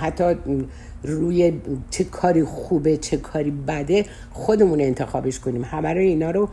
حتی 0.00 0.36
روی 1.02 1.52
چه 1.90 2.04
کاری 2.04 2.44
خوبه 2.44 2.96
چه 2.96 3.16
کاری 3.16 3.50
بده 3.50 4.04
خودمون 4.32 4.80
انتخابش 4.80 5.40
کنیم. 5.40 5.64
همه 5.64 5.94
رو 5.94 6.00
اینا 6.00 6.30
رو 6.30 6.48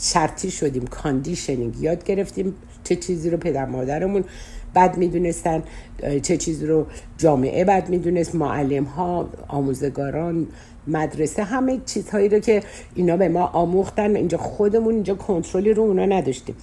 شرطی 0.00 0.50
شدیم 0.50 0.86
conditioning 0.86 1.80
یاد 1.80 2.04
گرفتیم 2.04 2.54
چه 2.84 2.96
چیزی 2.96 3.30
رو 3.30 3.36
پدر 3.36 3.66
مادرمون 3.66 4.24
بد 4.74 4.96
می‌دونستن 4.96 5.62
چه 6.22 6.36
چیزی 6.36 6.66
رو 6.66 6.86
جامعه 7.18 7.64
بد 7.64 7.88
می‌دونست 7.88 8.34
معلم 8.34 8.84
ها 8.84 9.28
آموزگاران 9.48 10.46
مدرسه 10.86 11.44
همه 11.44 11.80
چیزهایی 11.86 12.28
رو 12.28 12.38
که 12.38 12.62
اینا 12.94 13.16
به 13.16 13.28
ما 13.28 13.46
آموختن 13.46 14.16
اینجا 14.16 14.38
خودمون 14.38 14.94
اینجا 14.94 15.14
کنترلی 15.14 15.74
رو 15.74 15.82
اونا 15.82 16.06
نداشتیم. 16.06 16.54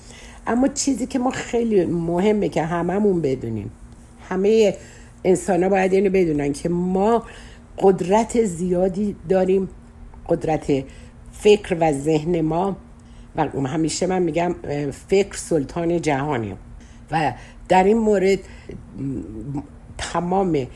اما 0.48 0.68
چیزی 0.68 1.06
که 1.06 1.20
ما 1.20 1.32
خیلی 1.32 1.86
مهمه 1.86 2.50
که 2.50 2.64
هممون 2.64 3.22
بدونیم 3.22 3.72
همه 4.30 4.76
انسان 5.24 5.64
ها 5.64 5.70
باید 5.70 5.94
اینو 5.94 6.10
بدونن 6.10 6.54
که 6.54 6.70
ما 6.70 7.24
قدرت 7.78 8.44
زیادی 8.44 9.16
داریم 9.30 9.70
قدرت 10.30 10.84
فکر 11.32 11.78
و 11.80 11.94
ذهن 11.94 12.42
ما. 12.42 12.78
و 13.36 13.68
همیشه 13.68 14.08
من 14.08 14.22
میگم 14.22 14.56
فکر 15.08 15.38
سلطان 15.38 16.02
جهانی 16.02 16.56
و 17.12 17.34
در 17.68 17.84
این 17.84 17.98
مورد 17.98 18.40
تمام 19.98 20.68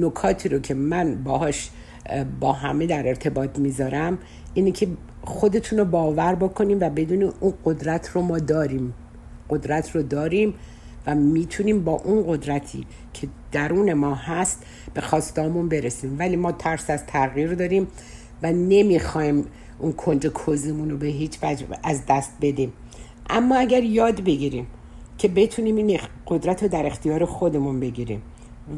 نکاتی 0.00 0.48
رو 0.48 0.58
که 0.58 0.74
من 0.74 1.22
باهاش 1.24 1.70
با 2.40 2.52
همه 2.52 2.86
در 2.86 3.08
ارتباط 3.08 3.58
می‌ذارم 3.58 4.18
اینه 4.54 4.70
که 4.70 4.88
خودتون 5.22 5.78
رو 5.78 5.84
باور 5.84 6.34
بکنیم 6.34 6.78
و 6.80 6.90
بدون 6.90 7.32
اون 7.40 7.54
قدرت 7.64 8.08
رو 8.08 8.22
ما 8.22 8.38
داریم. 8.38 8.94
قدرت 9.50 9.90
رو 9.90 10.02
داریم 10.02 10.54
و 11.06 11.14
می‌تونیم 11.14 11.84
با 11.84 11.92
اون 11.92 12.24
قدرتی 12.26 12.86
که 13.14 13.28
درون 13.52 13.92
ما 13.92 14.14
هست 14.14 14.62
به 14.94 15.00
خواستامون 15.00 15.68
برسیم. 15.68 16.16
ولی 16.18 16.36
ما 16.36 16.52
ترس 16.52 16.90
از 16.90 17.06
تغییر 17.06 17.54
داریم 17.54 17.86
و 18.42 18.52
نمی‌خوایم 18.52 19.44
اون 19.78 19.92
کنج 19.92 20.26
کوزمون 20.26 20.90
رو 20.90 20.96
به 20.96 21.06
هیچ 21.06 21.38
وجه 21.42 21.66
از 21.84 22.02
دست 22.08 22.32
بدیم. 22.40 22.72
اما 23.30 23.56
اگر 23.56 23.82
یاد 23.82 24.24
بگیریم 24.24 24.66
که 25.18 25.28
بتونیم 25.28 25.76
این 25.76 26.00
قدرت 26.26 26.62
رو 26.62 26.68
در 26.68 26.86
اختیار 26.86 27.24
خودمون 27.24 27.80
بگیریم 27.80 28.22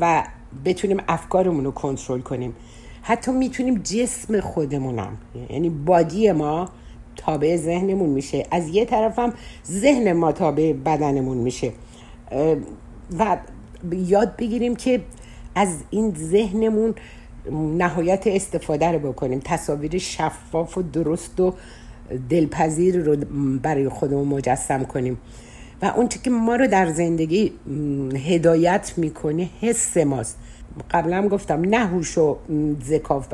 و 0.00 0.24
بتونیم 0.64 0.96
افکارمون 1.08 1.64
رو 1.64 1.70
کنترل 1.70 2.20
کنیم 2.20 2.54
حتی 3.02 3.32
می‌تونیم 3.32 3.74
جسم 3.74 4.40
خودمونم 4.40 5.16
یعنی 5.50 5.70
بادی 5.70 6.32
ما 6.32 6.68
تابع 7.16 7.56
ذهنمون 7.56 8.08
میشه. 8.08 8.46
از 8.50 8.68
یه 8.68 8.84
طرفم 8.84 9.32
ذهن 9.66 10.12
ما 10.12 10.32
تابع 10.32 10.72
بدنمون 10.72 11.36
میشه. 11.36 11.72
و 13.18 13.36
یاد 13.92 14.36
بگیریم 14.36 14.76
که 14.76 15.00
از 15.54 15.68
این 15.90 16.14
ذهنمون 16.18 16.94
نهایت 17.52 18.26
استفاده 18.26 18.92
رو 18.92 18.98
بکنیم. 18.98 19.40
تصاویر 19.44 19.98
شفاف 19.98 20.78
و 20.78 20.82
درست 20.82 21.40
و 21.40 21.54
دلپذیر 22.30 22.96
رو 23.02 23.16
برای 23.62 23.88
خودمون 23.88 24.28
مجسم 24.28 24.84
کنیم. 24.84 25.18
و 25.82 25.92
اون 25.96 26.08
که 26.08 26.30
ما 26.30 26.56
رو 26.56 26.66
در 26.66 26.92
زندگی 26.92 27.52
هدایت 28.26 28.92
می‌کنه 28.96 29.50
حس 29.60 29.96
ماست. 29.96 30.38
قبلا 30.90 31.28
گفتم 31.28 31.60
نه 31.60 31.86
هوش 31.86 32.18
و 32.18 32.36
ذکا 32.84 33.24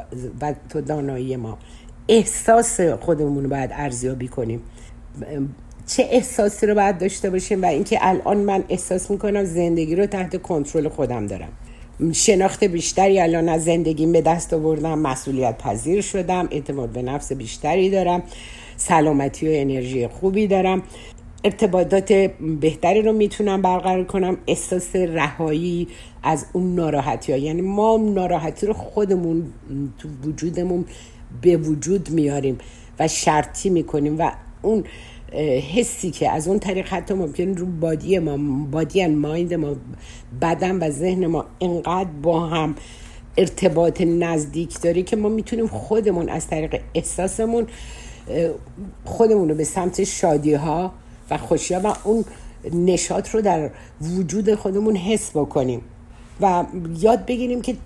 و 0.41 0.55
تو 0.69 0.81
دانایی 0.81 1.37
ما. 1.37 1.59
احساس 2.09 2.81
خودمون 2.81 3.45
رو 3.45 3.51
باید 3.51 3.71
ارزیابی 3.73 4.29
کنیم. 4.29 4.61
چه 5.87 6.09
احساسی 6.11 6.67
رو 6.67 6.75
باید 6.75 6.99
داشته 6.99 7.31
باشیم 7.31 7.63
و 7.63 7.67
اینکه 7.67 7.99
الان 8.01 8.37
من 8.37 8.65
احساس 8.69 9.11
می‌کنم 9.11 9.45
زندگی 9.45 9.97
رو 9.97 10.07
تحت 10.07 10.43
کنترل 10.43 10.89
خودم 10.89 11.27
دارم. 11.27 11.49
شناخت 12.13 12.65
بیشتری 12.65 13.21
الان 13.21 13.49
از 13.49 13.65
زندگیم 13.65 14.13
به 14.13 14.21
دست 14.21 14.55
آوردم 14.55 14.99
مسئولیت 14.99 15.59
پذیر 15.59 16.01
شدم 16.01 16.49
اعتماد 16.51 16.89
به 16.89 17.03
نفس 17.03 17.33
بیشتری 17.33 17.91
دارم 17.91 18.23
سلامتی 18.77 19.49
و 19.49 19.51
انرژی 19.55 20.07
خوبی 20.07 20.47
دارم. 20.47 20.83
ارتباطات 21.45 22.13
بهتری 22.61 23.03
رو 23.03 23.13
می‌تونم 23.13 23.63
برقرار 23.63 24.05
کنم. 24.05 24.37
احساس 24.47 24.97
رهایی 24.97 25.89
از 26.23 26.47
اون 26.53 26.75
ناراحتی 26.75 27.33
ها. 27.33 27.39
یعنی 27.39 27.61
ما 27.61 27.97
ناراحتی 27.97 28.67
رو 28.67 28.73
خودمون 28.73 29.53
تو 29.99 30.09
وجودمون 30.25 30.85
به 31.43 31.57
وجود 31.57 32.11
میاریم 32.11 32.59
و 32.99 33.09
شرطی 33.09 33.71
می‌کنیم 33.71 34.19
و 34.19 34.31
اون 34.63 34.85
حسی 35.75 36.11
که 36.11 36.31
از 36.31 36.49
اون 36.49 36.59
طریق 36.59 36.89
حتی 36.89 37.15
ممکن 37.15 37.57
رو 37.57 37.67
بادی 37.67 38.19
ما 38.19 38.37
بادی 38.71 39.07
مایند 39.07 39.55
ما 39.55 39.75
بدن 40.41 40.79
و 40.79 40.91
ذهن 40.91 41.27
ما 41.27 41.45
انقدر 41.61 42.11
با 42.23 42.47
هم 42.47 42.75
ارتباط 43.37 44.01
نزدیک 44.01 44.81
داره 44.81 45.03
که 45.03 45.17
ما 45.17 45.29
می‌تونیم 45.29 45.67
خودمون 45.67 46.29
از 46.29 46.47
طریق 46.47 46.81
احساسمون 46.95 47.67
خودمون 49.05 49.49
رو 49.49 49.55
به 49.55 49.65
سمت 49.65 50.05
شادی 50.05 50.55
ها 50.55 50.93
و 51.31 51.39
خوشی 51.39 51.75
ها 51.75 51.81
و 51.85 51.95
اون 52.05 52.25
نشاط 52.73 53.29
رو 53.29 53.41
در 53.41 53.71
وجود 54.01 54.55
خودمون 54.55 54.97
حس 54.97 55.31
بکنیم 55.31 55.81
و 56.41 56.65
یاد 56.99 57.27
بگیریم 57.27 57.63
که 57.63 57.77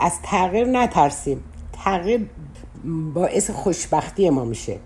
از 0.00 0.12
تغییر 0.22 0.66
نترسیم. 0.66 1.44
تغییر 1.72 2.26
باعث 3.14 3.50
خوشبختی 3.50 4.30
ما 4.30 4.44
میشه. 4.44 4.76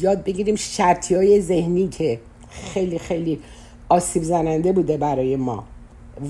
یاد 0.00 0.24
بگیریم 0.24 0.56
شرطی 0.56 1.14
های 1.14 1.40
ذهنی 1.40 1.88
که 1.88 2.20
خیلی 2.50 2.98
خیلی 2.98 3.40
آسیب 3.88 4.22
زننده 4.22 4.72
بوده 4.72 4.96
برای 4.96 5.36
ما. 5.36 5.64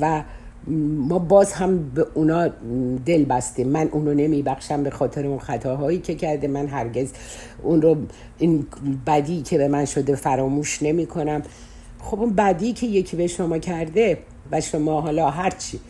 و 0.01 0.23
ما 0.99 1.19
باز 1.19 1.53
هم 1.53 1.91
به 1.91 2.07
اونا 2.15 2.49
دل 3.07 3.25
بستیم. 3.25 3.69
من 3.69 3.89
اونو 3.89 4.15
نمیبخشم 4.15 4.83
به 4.83 4.91
خاطر 4.91 5.27
اون 5.27 5.39
خطاهایی 5.39 5.99
که 5.99 6.15
کرده. 6.15 6.49
من 6.49 6.67
هرگز 6.67 7.13
اون 7.63 7.83
رو 7.83 7.97
این 8.39 8.67
بدی 9.07 9.43
که 9.43 9.59
به 9.59 9.69
من 9.69 9.85
شده 9.85 10.15
فراموش 10.15 10.83
نمی 10.83 11.07
کنم 11.07 11.43
خب 12.01 12.21
اون 12.21 12.33
بدی 12.33 12.73
که 12.73 12.87
یکی 12.87 13.17
به 13.17 13.27
شما 13.27 13.59
کرده 13.59 14.19
و 14.53 14.61
شما 14.61 15.01
حالا 15.01 15.31
هرچی 15.31 15.81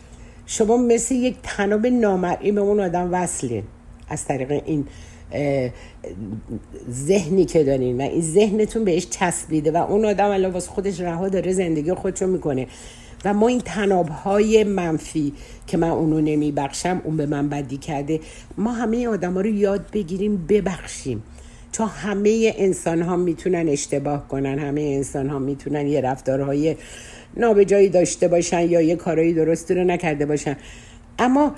شما 0.45 0.77
مثل 0.77 1.15
یک 1.15 1.35
تناب 1.43 1.87
نامرئی 1.87 2.51
به 2.51 2.61
اون 2.61 2.79
آدم 2.79 3.09
وصلین. 3.11 3.63
از 4.09 4.25
طریق 4.25 4.51
این 4.65 4.87
ذهنی 6.91 7.45
که 7.45 7.63
دارین 7.63 7.97
و 7.97 8.01
این 8.01 8.21
ذهنتون 8.21 8.83
بهش 8.83 9.07
چسبیده 9.09 9.71
و 9.71 9.77
اون 9.77 10.05
آدم 10.05 10.29
الان 10.29 10.51
واسه 10.51 10.71
خودش 10.71 11.01
رها 11.01 11.29
داره 11.29 11.53
زندگی 11.53 11.93
خودشو 11.93 12.27
می‌کنه. 12.27 12.67
و 13.25 13.33
ما 13.33 13.47
این 13.47 13.59
تناب 13.59 14.09
های 14.09 14.63
منفی 14.63 15.33
که 15.67 15.77
من 15.77 15.89
اونو 15.89 16.21
نمیبخشم 16.21 17.01
اون 17.03 17.17
به 17.17 17.25
من 17.25 17.49
بدی 17.49 17.77
کرده 17.77 18.19
ما 18.57 18.71
همه 18.71 19.07
آدم 19.07 19.33
ها 19.33 19.41
رو 19.41 19.49
یاد 19.49 19.85
بگیریم 19.93 20.45
ببخشیم. 20.49 21.23
چون 21.71 21.87
همه 21.87 22.53
انسان 22.57 23.01
ها 23.01 23.15
می‌تونن 23.15 23.69
اشتباه 23.69 24.27
کنن 24.27 24.59
همه 24.59 24.81
انسان 24.81 25.29
ها 25.29 25.39
می‌تونن 25.39 25.87
یه 25.87 26.01
رفتارهای 26.01 26.75
نابجایی 27.37 27.89
داشته 27.89 28.27
باشن 28.27 28.69
یا 28.69 28.81
یه 28.81 28.95
کارایی 28.95 29.33
درستی 29.33 29.73
رو 29.73 29.83
نکرده 29.83 30.25
باشن. 30.25 30.57
اما 31.19 31.55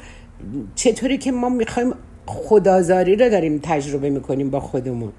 چطوری 0.75 1.17
که 1.17 1.31
ما 1.31 1.49
می‌خوایم 1.49 1.93
خدازاری 2.27 3.15
رو 3.15 3.29
داریم 3.29 3.59
تجربه 3.63 4.09
می‌کنیم 4.09 4.49
با 4.49 4.59
خودمون. 4.59 5.11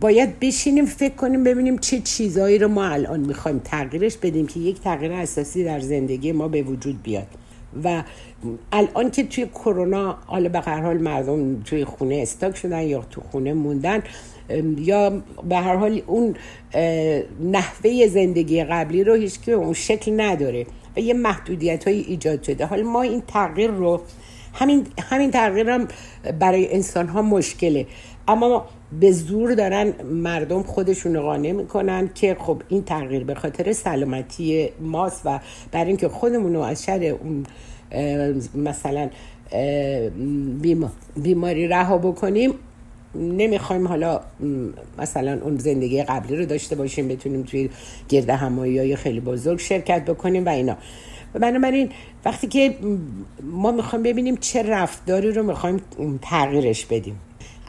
باید 0.00 0.40
بشینیم 0.40 0.84
فکر 0.84 1.14
کنیم 1.14 1.44
ببینیم 1.44 1.78
چه 1.78 1.98
چیزایی 1.98 2.58
رو 2.58 2.68
ما 2.68 2.84
الان 2.84 3.20
می‌خوایم 3.20 3.58
تغییرش 3.64 4.16
بدیم 4.16 4.46
که 4.46 4.60
یک 4.60 4.80
تغییر 4.80 5.12
اساسی 5.12 5.64
در 5.64 5.80
زندگی 5.80 6.32
ما 6.32 6.48
به 6.48 6.62
وجود 6.62 7.02
بیاد. 7.02 7.26
و 7.84 8.02
الان 8.72 9.10
که 9.10 9.24
توی 9.24 9.46
کرونا 9.46 10.18
حالا 10.26 10.48
به 10.48 10.60
هر 10.60 10.80
حال 10.80 10.98
مردم 10.98 11.62
توی 11.62 11.84
خونه 11.84 12.16
استاک 12.16 12.56
شدن 12.56 12.82
یا 12.82 13.06
تو 13.10 13.20
خونه 13.20 13.52
موندن 13.52 14.02
یا 14.78 15.22
به 15.48 15.56
هر 15.56 15.76
حال 15.76 16.02
اون 16.06 16.34
نحوه 17.40 18.06
زندگی 18.06 18.64
قبلی 18.64 19.04
رو 19.04 19.14
هیچ 19.14 19.40
که 19.40 19.52
اون 19.52 19.72
شکل 19.72 20.20
نداره 20.20 20.66
و 20.96 21.00
یه 21.00 21.14
محدودیت 21.14 21.88
های 21.88 22.00
ایجاد 22.00 22.42
شده. 22.42 22.66
حالا 22.66 22.82
ما 22.82 23.02
این 23.02 23.22
تغییر 23.26 23.70
رو 23.70 24.00
همین, 24.58 24.86
همین 25.10 25.34
هم 25.34 25.88
برای 26.38 26.74
انسان 26.74 27.08
ها 27.08 27.22
مشکله. 27.22 27.86
اما 28.28 28.66
به 29.00 29.12
زور 29.12 29.54
دارن 29.54 29.92
مردم 30.04 30.62
خودشون 30.62 31.20
قانع 31.20 31.52
می‌کنن 31.52 32.10
که 32.14 32.36
خب 32.40 32.62
این 32.68 32.84
تغییر 32.84 33.24
به 33.24 33.34
خاطر 33.34 33.72
سلامتی 33.72 34.68
ماست 34.80 35.22
و 35.24 35.40
برای 35.72 35.88
اینکه 35.88 36.08
خودمون 36.08 36.54
رو 36.54 36.60
از 36.60 36.84
شر 36.84 37.04
اون 37.04 37.46
مثلا 38.54 39.10
بیماری 41.16 41.68
رها 41.68 41.98
بکنیم 41.98 42.54
نمی‌خوایم 43.14 43.88
حالا 43.88 44.20
مثلا 44.98 45.38
اون 45.42 45.58
زندگی 45.58 46.02
قبلی 46.02 46.36
رو 46.36 46.46
داشته 46.46 46.76
باشیم 46.76 47.08
بتونیم 47.08 47.42
توی 47.42 47.70
گرد 48.08 48.30
همایی 48.30 48.78
های 48.78 48.96
خیلی 48.96 49.20
بزرگ 49.20 49.58
شرکت 49.58 50.04
بکنیم 50.04 50.46
و 50.46 50.48
اینا. 50.48 50.76
بنابراین 51.34 51.90
وقتی 52.24 52.46
که 52.46 52.74
ما 53.42 53.72
می‌خوایم 53.72 54.02
ببینیم 54.02 54.36
چه 54.36 54.62
رفتاری 54.62 55.32
رو 55.32 55.42
می‌خوایم 55.42 55.80
تغییرش 56.22 56.86
بدیم. 56.86 57.20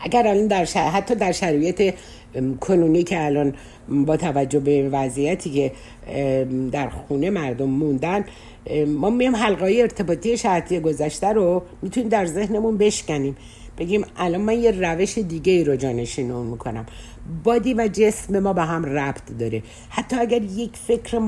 اگر 0.03 0.27
الان 0.27 0.47
در 0.47 0.65
حتی 0.65 1.15
در 1.15 1.31
شرایط 1.31 1.93
کنونی 2.59 3.03
که 3.03 3.25
الان 3.25 3.53
با 3.89 4.17
توجه 4.17 4.59
به 4.59 4.89
وضعیتی 4.89 5.49
که 5.49 5.71
در 6.71 6.89
خونه 6.89 7.29
مردم 7.29 7.69
موندن 7.69 8.25
ما 8.87 9.09
میام 9.09 9.35
حلقای 9.35 9.81
ارتباطی 9.81 10.37
شرطی 10.37 10.79
گذشته 10.79 11.27
رو 11.27 11.63
می‌تونیم 11.81 12.09
در 12.09 12.25
ذهنمون 12.25 12.77
بشکنیم. 12.77 13.37
بگیم 13.77 14.05
الان 14.17 14.41
من 14.41 14.59
یه 14.59 14.71
روش 14.71 15.17
دیگه 15.17 15.53
ای 15.53 15.63
رو 15.63 15.75
جانشینون 15.75 16.47
می‌کنم. 16.47 16.85
بادی 17.43 17.73
و 17.73 17.89
جسم 17.93 18.39
ما 18.39 18.53
به 18.53 18.61
هم 18.61 18.85
ربط 18.85 19.37
داره. 19.39 19.63
حتی 19.89 20.15
اگر 20.15 20.41
یک 20.41 20.71
فکر 20.87 21.21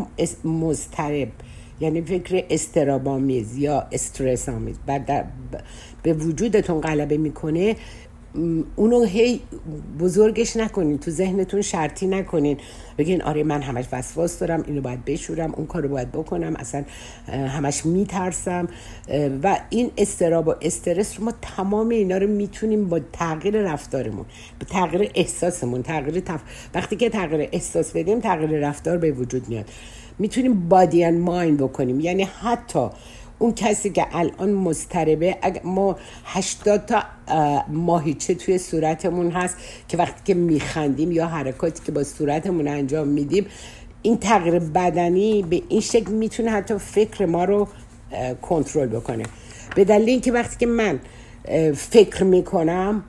مضطرب 0.45 1.27
یعنی 1.81 2.01
فکر 2.01 2.43
استرابامیز 2.49 3.57
یا 3.57 3.87
استرس 3.91 4.49
آمیز 4.49 4.75
بعد 4.85 5.25
به 6.03 6.13
وجودتون 6.13 6.81
غلبه 6.81 7.17
می‌کنه 7.17 7.75
اونو 8.75 9.03
هی 9.03 9.39
بزرگش 9.99 10.57
نکنین 10.57 10.97
تو 10.97 11.11
ذهنتون 11.11 11.61
شرطی 11.61 12.07
نکنین. 12.07 12.57
بگین 12.97 13.21
آره 13.21 13.43
من 13.43 13.61
همش 13.61 13.85
وسواس 13.91 14.39
دارم 14.39 14.63
اینو 14.67 14.81
باید 14.81 15.05
بشورم 15.05 15.53
اون 15.57 15.67
کارو 15.67 15.89
باید 15.89 16.11
بکنم 16.11 16.55
اصلا 16.55 16.83
همش 17.27 17.85
میترسم. 17.85 18.67
و 19.43 19.59
این 19.69 19.91
استراب 19.97 20.47
و 20.47 20.53
استرس 20.61 21.19
رو 21.19 21.25
ما 21.25 21.33
تمام 21.41 21.89
اینا 21.89 22.17
رو 22.17 22.27
می‌تونیم 22.27 22.89
با 22.89 22.99
تغییر 23.13 23.61
رفتارمون 23.61 24.25
به 24.59 24.65
تغییر 24.65 25.11
احساسمون 25.15 25.83
تغییر 25.83 26.19
تف... 26.19 26.41
وقتی 26.75 26.95
که 26.95 27.09
تغییر 27.09 27.49
احساس 27.51 27.91
بدیم 27.91 28.19
تغییر 28.19 28.67
رفتار 28.67 28.97
به 28.97 29.11
وجود 29.11 29.49
میاد. 29.49 29.65
می‌تونیم 30.19 30.69
بادی 30.69 31.04
ان 31.04 31.17
مایند 31.17 31.58
بکنیم. 31.58 32.00
یعنی 32.00 32.24
حتی 32.24 32.89
اون 33.39 33.54
کسی 33.54 33.89
که 33.89 34.06
الان 34.12 34.52
مستربه 34.52 35.38
ما 35.63 35.95
80 36.26 36.86
تا 36.86 37.04
ماهیچه 37.67 38.36
توی 38.36 38.58
صورتمون 38.58 39.32
هست 39.32 39.58
که 39.88 39.97
وقتی 39.97 40.21
که 40.26 40.34
میخندیم 40.34 41.12
یا 41.12 41.28
حرکاتی 41.28 41.84
که 41.86 41.91
با 41.91 42.04
صورتمون 42.04 42.67
انجام 42.67 43.08
میدیم 43.08 43.45
این 44.02 44.17
تغییر 44.17 44.60
بدنی 44.60 45.43
به 45.43 45.62
این 45.69 45.82
شکل 45.82 46.12
می‌تونه 46.12 46.52
حتی 46.52 46.78
فکر 46.78 47.26
ما 47.26 47.45
رو 47.45 47.67
کنترل 48.41 48.88
بکنه. 48.88 49.24
به 49.76 49.84
دلیل 49.84 50.10
اینکه 50.10 50.32
وقتی 50.32 50.58
که 50.58 50.65
من 50.65 51.00
فکر 51.76 52.24
می‌کنم 52.24 53.04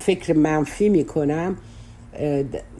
فکر 0.00 0.32
منفی 0.32 0.88
می‌کنم 0.88 1.56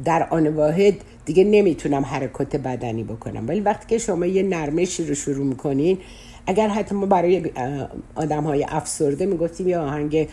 در 0.05 0.27
آن 0.31 0.47
واحد 0.47 0.95
دیگه 1.27 1.45
نمی‌تونم 1.45 2.03
حرکات 2.03 2.57
بدنی 2.57 3.05
بکنم. 3.05 3.49
ولی 3.49 3.61
وقتی 3.61 3.87
که 3.89 3.99
شما 3.99 4.27
یه 4.27 4.43
نرمشی 4.43 5.05
رو 5.05 5.15
شروع 5.15 5.47
می‌کنین 5.47 5.99
اگر 6.47 6.69
حتی 6.69 6.95
ما 6.95 7.07
برای 7.07 7.51
آدم 8.15 8.45
های 8.45 8.67
افسرده 8.69 9.27
می‌گفتیم 9.27 9.69
یه 9.69 9.79
آهنگ 9.79 10.29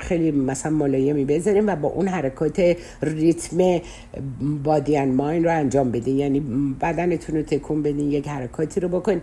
خیلی 0.00 0.30
مثلا 0.30 0.72
ملایمی 0.72 1.24
بذاریم 1.24 1.68
و 1.68 1.76
با 1.76 1.88
اون 1.88 2.08
حرکات 2.08 2.76
ریتم 3.02 3.80
بادی 4.64 4.96
ان 4.96 5.08
ماین 5.08 5.44
رو 5.44 5.50
انجام 5.50 5.90
بدین. 5.90 6.18
یعنی 6.18 6.40
بدنتون 6.80 7.36
رو 7.36 7.42
تکون 7.42 7.82
بدین 7.82 8.10
یک 8.10 8.28
حرکاتی 8.28 8.80
رو 8.80 8.88
بکن 8.88 9.20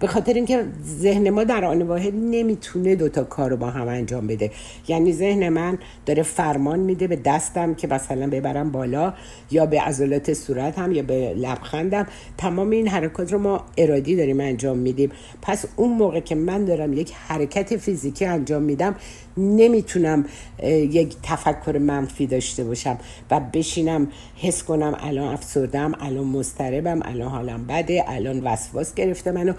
به 0.00 0.06
خاطر 0.06 0.32
اینکه 0.32 0.64
ذهن 0.98 1.30
ما 1.30 1.44
در 1.44 1.64
آن 1.64 1.82
واحد 1.82 2.14
نمی‌تونه 2.14 2.96
دوتا 2.96 3.24
کار 3.24 3.50
رو 3.50 3.56
با 3.56 3.70
هم 3.70 3.88
انجام 3.88 4.26
بده. 4.26 4.50
یعنی 4.88 5.12
ذهن 5.12 5.48
من 5.48 5.78
داره 6.06 6.22
فرمان 6.22 6.78
میده 6.78 7.06
به 7.06 7.16
دستم 7.16 7.74
که 7.74 7.86
مثلا 7.86 8.26
ببرم 8.26 8.70
بالا 8.72 9.14
یا 9.50 9.66
به 9.66 9.80
عضلات 9.80 10.32
صورت 10.32 10.78
هم 10.78 10.92
یا 10.92 11.02
به 11.02 11.34
لبخندم. 11.34 12.06
تمام 12.38 12.70
این 12.70 12.88
حرکات 12.88 13.32
رو 13.32 13.38
ما 13.38 13.64
ارادی 13.76 14.16
داریم 14.16 14.40
انجام 14.40 14.78
میدیم. 14.78 15.10
پس 15.42 15.64
اون 15.76 15.92
موقع 15.92 16.20
که 16.20 16.34
من 16.34 16.64
دارم 16.64 16.92
یک 16.92 17.12
حرکت 17.28 17.76
فیزیکی 17.76 18.24
انجام 18.24 18.62
میدم 18.62 18.94
نمی‌تونم 19.36 20.24
یک 20.62 21.16
تفکر 21.22 21.78
منفی 21.78 22.26
داشته 22.26 22.64
باشم 22.64 22.98
و 23.30 23.40
بشینم 23.40 24.08
حس 24.36 24.62
کنم 24.62 24.96
الان 25.00 25.34
افسردم 25.34 25.92
الان 26.00 26.24
مستربم 26.24 27.00
الان 27.04 27.28
حالم 27.28 27.64
بده 27.66 28.04
الان 28.08 28.40
وسواس 28.44 28.94
گرفته 28.94 29.32
منو. 29.32 29.52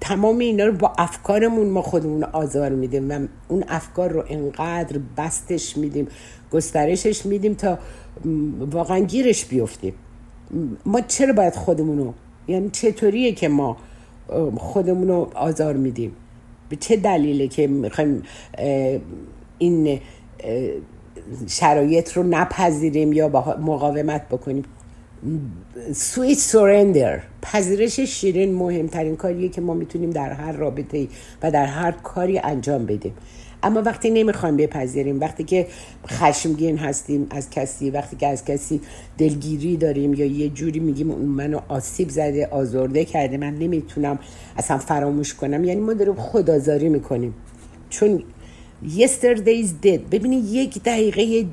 تمام 0.00 0.38
اینا 0.38 0.64
رو 0.64 0.72
با 0.72 0.92
افکارمون 0.98 1.68
ما 1.68 1.82
خودمون 1.82 2.24
آزار 2.24 2.70
میدیم 2.70 3.10
و 3.10 3.26
اون 3.48 3.64
افکار 3.68 4.10
رو 4.10 4.24
انقدر 4.28 5.00
بستش 5.16 5.76
میدیم 5.76 6.08
گسترشش 6.52 7.26
میدیم 7.26 7.54
تا 7.54 7.78
واقعا 8.70 8.98
گیرش 8.98 9.44
بیفتیم. 9.44 9.94
ما 10.86 11.00
چرا 11.00 11.32
باید 11.32 11.54
خودمونو 11.54 12.12
یعنی 12.48 12.70
چطوریه 12.70 13.32
که 13.32 13.48
ما 13.48 13.76
خودمونو 14.56 15.26
آزار 15.34 15.76
میدیم؟ 15.76 16.12
به 16.68 16.76
چه 16.76 16.96
دلیله 16.96 17.48
که 17.48 17.66
می‌خوایم 17.66 18.22
این 19.58 20.00
شرایط 21.48 22.12
رو 22.12 22.22
نپذیریم 22.22 23.12
یا 23.12 23.28
با 23.28 23.56
مقاومت 23.60 24.28
بکنیم؟ 24.28 24.64
سویت 25.94 26.38
سورندر 26.38 27.22
پذیرش 27.42 28.00
شیرین 28.00 28.54
مهمترین 28.54 29.16
کاریه 29.16 29.48
که 29.48 29.60
ما 29.60 29.74
می‌تونیم 29.74 30.10
در 30.10 30.32
هر 30.32 30.52
رابطه 30.52 31.08
و 31.42 31.50
در 31.50 31.66
هر 31.66 31.92
کاری 31.92 32.38
انجام 32.38 32.86
بدیم. 32.86 33.12
اما 33.62 33.82
وقتی 33.82 34.10
نمی‌خوایم 34.10 34.56
بپذیریم 34.56 35.20
وقتی 35.20 35.44
که 35.44 35.66
خشمگین 36.08 36.78
هستیم 36.78 37.26
از 37.30 37.50
کسی 37.50 37.90
وقتی 37.90 38.16
که 38.16 38.26
از 38.26 38.44
کسی 38.44 38.80
دلگیری 39.18 39.76
داریم 39.76 40.14
یا 40.14 40.26
یه 40.26 40.48
جوری 40.48 40.80
میگیم 40.80 41.06
منو 41.06 41.60
آسیب 41.68 42.08
زده 42.08 42.46
آزرده 42.46 43.04
کرده 43.04 43.36
من 43.36 43.54
نمی‌تونم 43.54 44.18
اصلا 44.56 44.78
فراموش 44.78 45.34
کنم 45.34 45.64
یعنی 45.64 45.80
ما 45.80 45.92
داریم 45.92 46.14
خدازاری 46.14 46.88
می‌کنیم. 46.88 47.34
چون 47.90 48.22
yesterday 48.98 49.64
is 49.64 49.86
dead. 49.86 50.00
ببینید 50.10 50.44
یک 50.44 50.82
دقیقه 50.82 51.46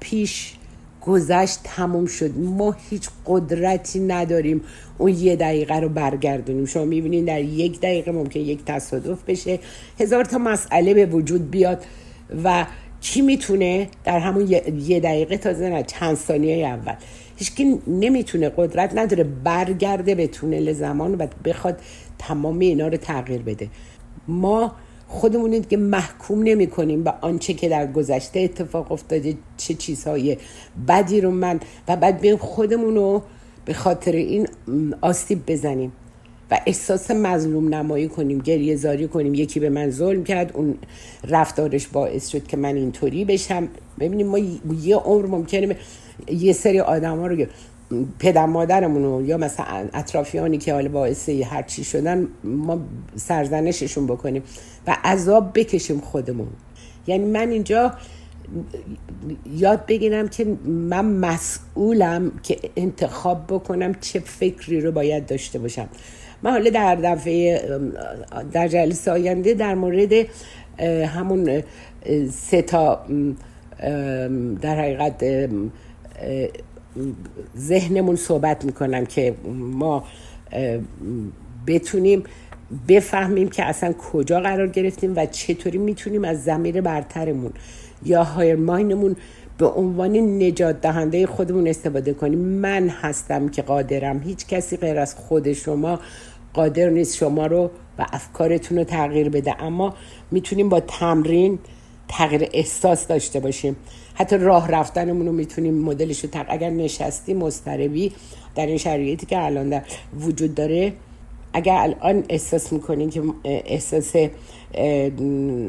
پیش 0.00 0.56
گذشت 1.00 1.58
تموم 1.64 2.06
شد. 2.06 2.38
ما 2.38 2.76
هیچ 2.90 3.08
قدرتی 3.26 4.00
نداریم 4.00 4.62
اون 4.98 5.10
یه 5.10 5.36
دقیقه 5.36 5.80
رو 5.80 5.88
برگردونیم. 5.88 6.66
شما 6.66 6.84
می‌بینید 6.84 7.24
در 7.24 7.40
یک 7.40 7.80
دقیقه 7.80 8.12
ممکن 8.12 8.40
یک 8.40 8.64
تصادف 8.64 9.24
بشه. 9.24 9.58
هزار 10.00 10.24
تا 10.24 10.38
مسئله 10.38 10.94
به 10.94 11.06
وجود 11.06 11.50
بیاد 11.50 11.84
و 12.44 12.66
چی 13.00 13.20
می‌تونه 13.20 13.88
در 14.04 14.18
همون 14.18 14.48
یه 14.78 15.00
دقیقه 15.00 15.36
تازه 15.36 15.68
نه 15.68 15.82
چند 15.82 16.16
ثانیه 16.16 16.66
اول. 16.66 16.94
هیچکی 17.36 17.78
نمی‌تونه 17.86 18.48
قدرت 18.48 18.98
نداره 18.98 19.24
برگرده 19.24 20.14
به 20.14 20.26
تونل 20.26 20.72
زمان 20.72 21.14
و 21.14 21.26
بخواد 21.44 21.80
تمام 22.18 22.58
اینا 22.58 22.88
رو 22.88 22.96
تغییر 22.96 23.42
بده. 23.42 23.68
ما 24.28 24.72
خودمون 25.10 25.62
که 25.62 25.76
محکوم 25.76 26.42
نمی 26.42 26.66
کنیم 26.66 27.04
به 27.04 27.14
آنچه 27.20 27.54
که 27.54 27.68
در 27.68 27.86
گذشته 27.86 28.40
اتفاق 28.40 28.92
افتاده 28.92 29.34
چه 29.56 29.74
چیزهای 29.74 30.36
بدی 30.88 31.20
رو 31.20 31.30
من 31.30 31.60
و 31.88 31.96
بعد 31.96 32.20
بیم 32.20 32.36
خودمون 32.36 32.94
رو 32.94 33.22
به 33.64 33.74
خاطر 33.74 34.12
این 34.12 34.48
آسیب 35.00 35.46
بزنیم 35.46 35.92
و 36.50 36.60
احساس 36.66 37.10
مظلوم 37.10 37.74
نمایی 37.74 38.08
کنیم 38.08 38.38
گریه 38.38 38.76
زاری 38.76 39.08
کنیم. 39.08 39.34
یکی 39.34 39.60
به 39.60 39.70
من 39.70 39.90
ظلم 39.90 40.24
کرد 40.24 40.50
اون 40.54 40.74
رفتارش 41.28 41.86
باعث 41.86 42.28
شد 42.28 42.46
که 42.46 42.56
من 42.56 42.76
اینطوری 42.76 43.24
بشم. 43.24 43.68
ببینیم 44.00 44.26
ما 44.26 44.38
یه 44.82 44.96
عمر 44.96 45.26
ممکنه 45.26 45.76
یه 46.28 46.52
سری 46.52 46.80
آدم 46.80 47.18
ها 47.18 47.26
رو 47.26 47.46
پدر 48.18 48.46
مادرمون 48.46 49.26
یا 49.26 49.36
مثلا 49.36 49.88
اطرافیانی 49.92 50.58
که 50.58 50.72
حال 50.74 50.88
باعث 50.88 51.28
هر 51.28 51.62
چی 51.62 51.84
شدن 51.84 52.28
ما 52.44 52.80
سرزنششون 53.16 54.06
بکنیم 54.06 54.42
و 54.86 54.96
عذاب 55.04 55.50
بکشیم 55.54 56.00
خودمون. 56.00 56.48
یعنی 57.06 57.24
من 57.24 57.50
اینجا 57.50 57.94
یاد 59.56 59.86
بگیرم 59.86 60.28
که 60.28 60.56
من 60.66 61.04
مسئولم 61.04 62.32
که 62.42 62.58
انتخاب 62.76 63.44
بکنم 63.48 63.94
چه 63.94 64.20
فکری 64.20 64.80
رو 64.80 64.92
باید 64.92 65.26
داشته 65.26 65.58
باشم. 65.58 65.88
من 66.42 66.50
حالا 66.50 66.70
در 66.70 66.94
دفعه 66.94 67.62
در 68.52 68.68
جلسه 68.68 69.10
آینده 69.10 69.54
در 69.54 69.74
مورد 69.74 70.12
همون 71.06 71.62
سه 72.32 72.62
تا 72.62 73.00
در 74.60 74.80
حقیقت 74.80 75.48
ذهنمون 77.58 78.16
صحبت 78.16 78.64
می‌کنم 78.64 79.06
که 79.06 79.34
ما 79.54 80.04
بتونیم 81.66 82.22
بفهمیم 82.88 83.48
که 83.48 83.64
اصلا 83.64 83.92
کجا 83.92 84.40
قرار 84.40 84.66
گرفتیم 84.66 85.12
و 85.16 85.26
چطوری 85.26 85.78
می‌تونیم 85.78 86.24
از 86.24 86.44
زمیر 86.44 86.80
برترمون 86.80 87.52
یا 88.04 88.24
هایر 88.24 88.56
ماینمون 88.56 89.16
به 89.58 89.66
عنوان 89.66 90.16
نجات 90.16 90.80
دهنده 90.80 91.26
خودمون 91.26 91.68
استفاده 91.68 92.12
کنیم. 92.12 92.38
من 92.38 92.88
هستم 92.88 93.48
که 93.48 93.62
قادرم. 93.62 94.20
هیچ 94.20 94.46
کسی 94.46 94.76
غیر 94.76 94.98
از 94.98 95.14
خود 95.14 95.52
شما 95.52 96.00
قادر 96.52 96.88
نیست 96.88 97.16
شما 97.16 97.46
رو 97.46 97.70
و 97.98 98.06
افکارتون 98.12 98.78
رو 98.78 98.84
تغییر 98.84 99.28
بده. 99.28 99.62
اما 99.62 99.94
می‌تونیم 100.30 100.68
با 100.68 100.80
تمرین 100.80 101.58
تغییر 102.08 102.48
احساس 102.52 103.06
داشته 103.06 103.40
باشیم. 103.40 103.76
حتی 104.20 104.36
راه 104.36 104.68
رفتنمون 104.68 105.26
رو 105.26 105.32
می‌تونیم 105.32 105.74
مدلش 105.74 106.24
رو 106.24 106.30
اگر 106.48 106.70
نشستی 106.70 107.34
مستربی 107.34 108.12
در 108.54 108.66
این 108.66 108.76
شرایطی 108.78 109.26
که 109.26 109.44
الان 109.44 109.68
در 109.68 109.82
وجود 110.20 110.54
داره 110.54 110.92
اگر 111.52 111.76
الان 111.76 112.24
احساس 112.28 112.72
می‌کنین 112.72 113.10
که 113.10 113.22
احساس 113.44 114.12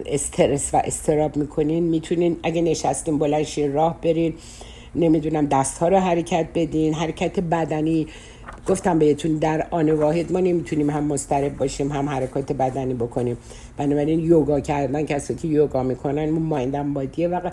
استرس 0.06 0.70
و 0.74 0.82
استراب 0.86 1.38
می‌کنین 1.38 1.84
می‌تونین 1.84 2.38
اگه 2.43 2.62
نشستین 2.62 3.20
بلند 3.20 3.45
راه 3.74 4.02
برین 4.02 4.34
نمی‌دونم 4.95 5.45
دست 5.45 5.78
ها 5.78 5.88
رو 5.88 5.97
حرکت 5.97 6.47
بدین 6.56 6.93
حرکت 6.93 7.39
بدنی 7.39 8.08
گفتم 8.68 8.99
بهتون 8.99 9.32
در 9.36 9.68
آن 9.72 9.91
واحد 9.91 10.32
ما 10.32 10.39
نمی‌تونیم 10.39 10.89
هم 10.89 11.04
مسترب 11.04 11.58
باشیم 11.58 11.91
هم 11.91 12.10
حرکات 12.10 12.52
بدنی 12.52 12.93
بکنیم. 12.93 13.38
بنابراین 13.78 14.20
یوگا 14.20 14.60
کردن 14.60 15.06
کسی 15.06 15.36
که 15.36 15.47
یوگا 15.47 15.84
می‌کنن 15.84 16.30
مایندم 16.30 16.93
بادیه 16.93 17.28
و 17.28 17.49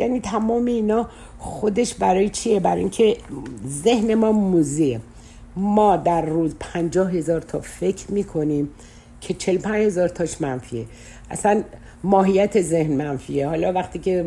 یعنی 0.00 0.20
تمام 0.20 0.64
اینا 0.64 1.08
خودش 1.38 1.94
برای 1.94 2.28
چیه؟ 2.28 2.60
برای 2.60 2.80
اینکه 2.80 3.16
ذهن 3.66 4.14
ما 4.14 4.32
موزیه. 4.32 5.00
ما 5.56 5.96
در 5.96 6.22
روز 6.22 6.54
پنجاه 6.60 7.12
هزار 7.12 7.40
تا 7.40 7.60
فکر 7.60 8.12
می‌کنیم 8.12 8.70
که 9.20 9.34
چل 9.34 9.58
پنج 9.58 9.86
هزار 9.86 10.08
تاش 10.08 10.40
منفیه. 10.40 10.84
اصلا 11.30 11.62
ماهیت 12.04 12.60
ذهن 12.60 12.92
منفیه. 12.92 13.48
حالا 13.48 13.72
وقتی 13.72 13.98
که 13.98 14.22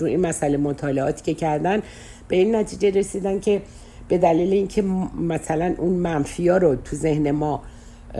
روی 0.00 0.10
این 0.10 0.20
مسئله 0.20 0.56
مطالعاتی 0.56 1.22
که 1.22 1.34
کردن 1.34 1.82
به 2.28 2.36
این 2.36 2.54
نتیجه 2.54 2.90
رسیدن 2.90 3.40
که 3.40 3.62
به 4.08 4.18
دلیل 4.18 4.52
اینکه 4.52 4.82
مثلا 5.20 5.74
اون 5.78 5.92
منفی 5.92 6.48
رو 6.48 6.76
تو 6.76 6.96
ذهن 6.96 7.30
ما 7.30 7.62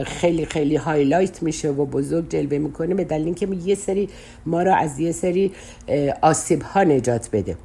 خیلی 0.05 0.45
خیلی 0.45 0.75
هایلایت 0.75 1.43
میشه 1.43 1.69
و 1.69 1.85
بزرگ 1.85 2.29
جلوه 2.29 2.57
می‌کنه 2.57 2.95
به 2.95 3.03
دلیل 3.03 3.25
اینکه 3.25 3.47
یه 3.65 3.75
سری 3.75 4.09
ما 4.45 4.63
رو 4.63 4.75
از 4.75 4.99
یه 4.99 5.11
سری 5.11 5.51
آسیب 6.21 6.61
ها 6.61 6.83
نجات 6.83 7.29
بده. 7.31 7.57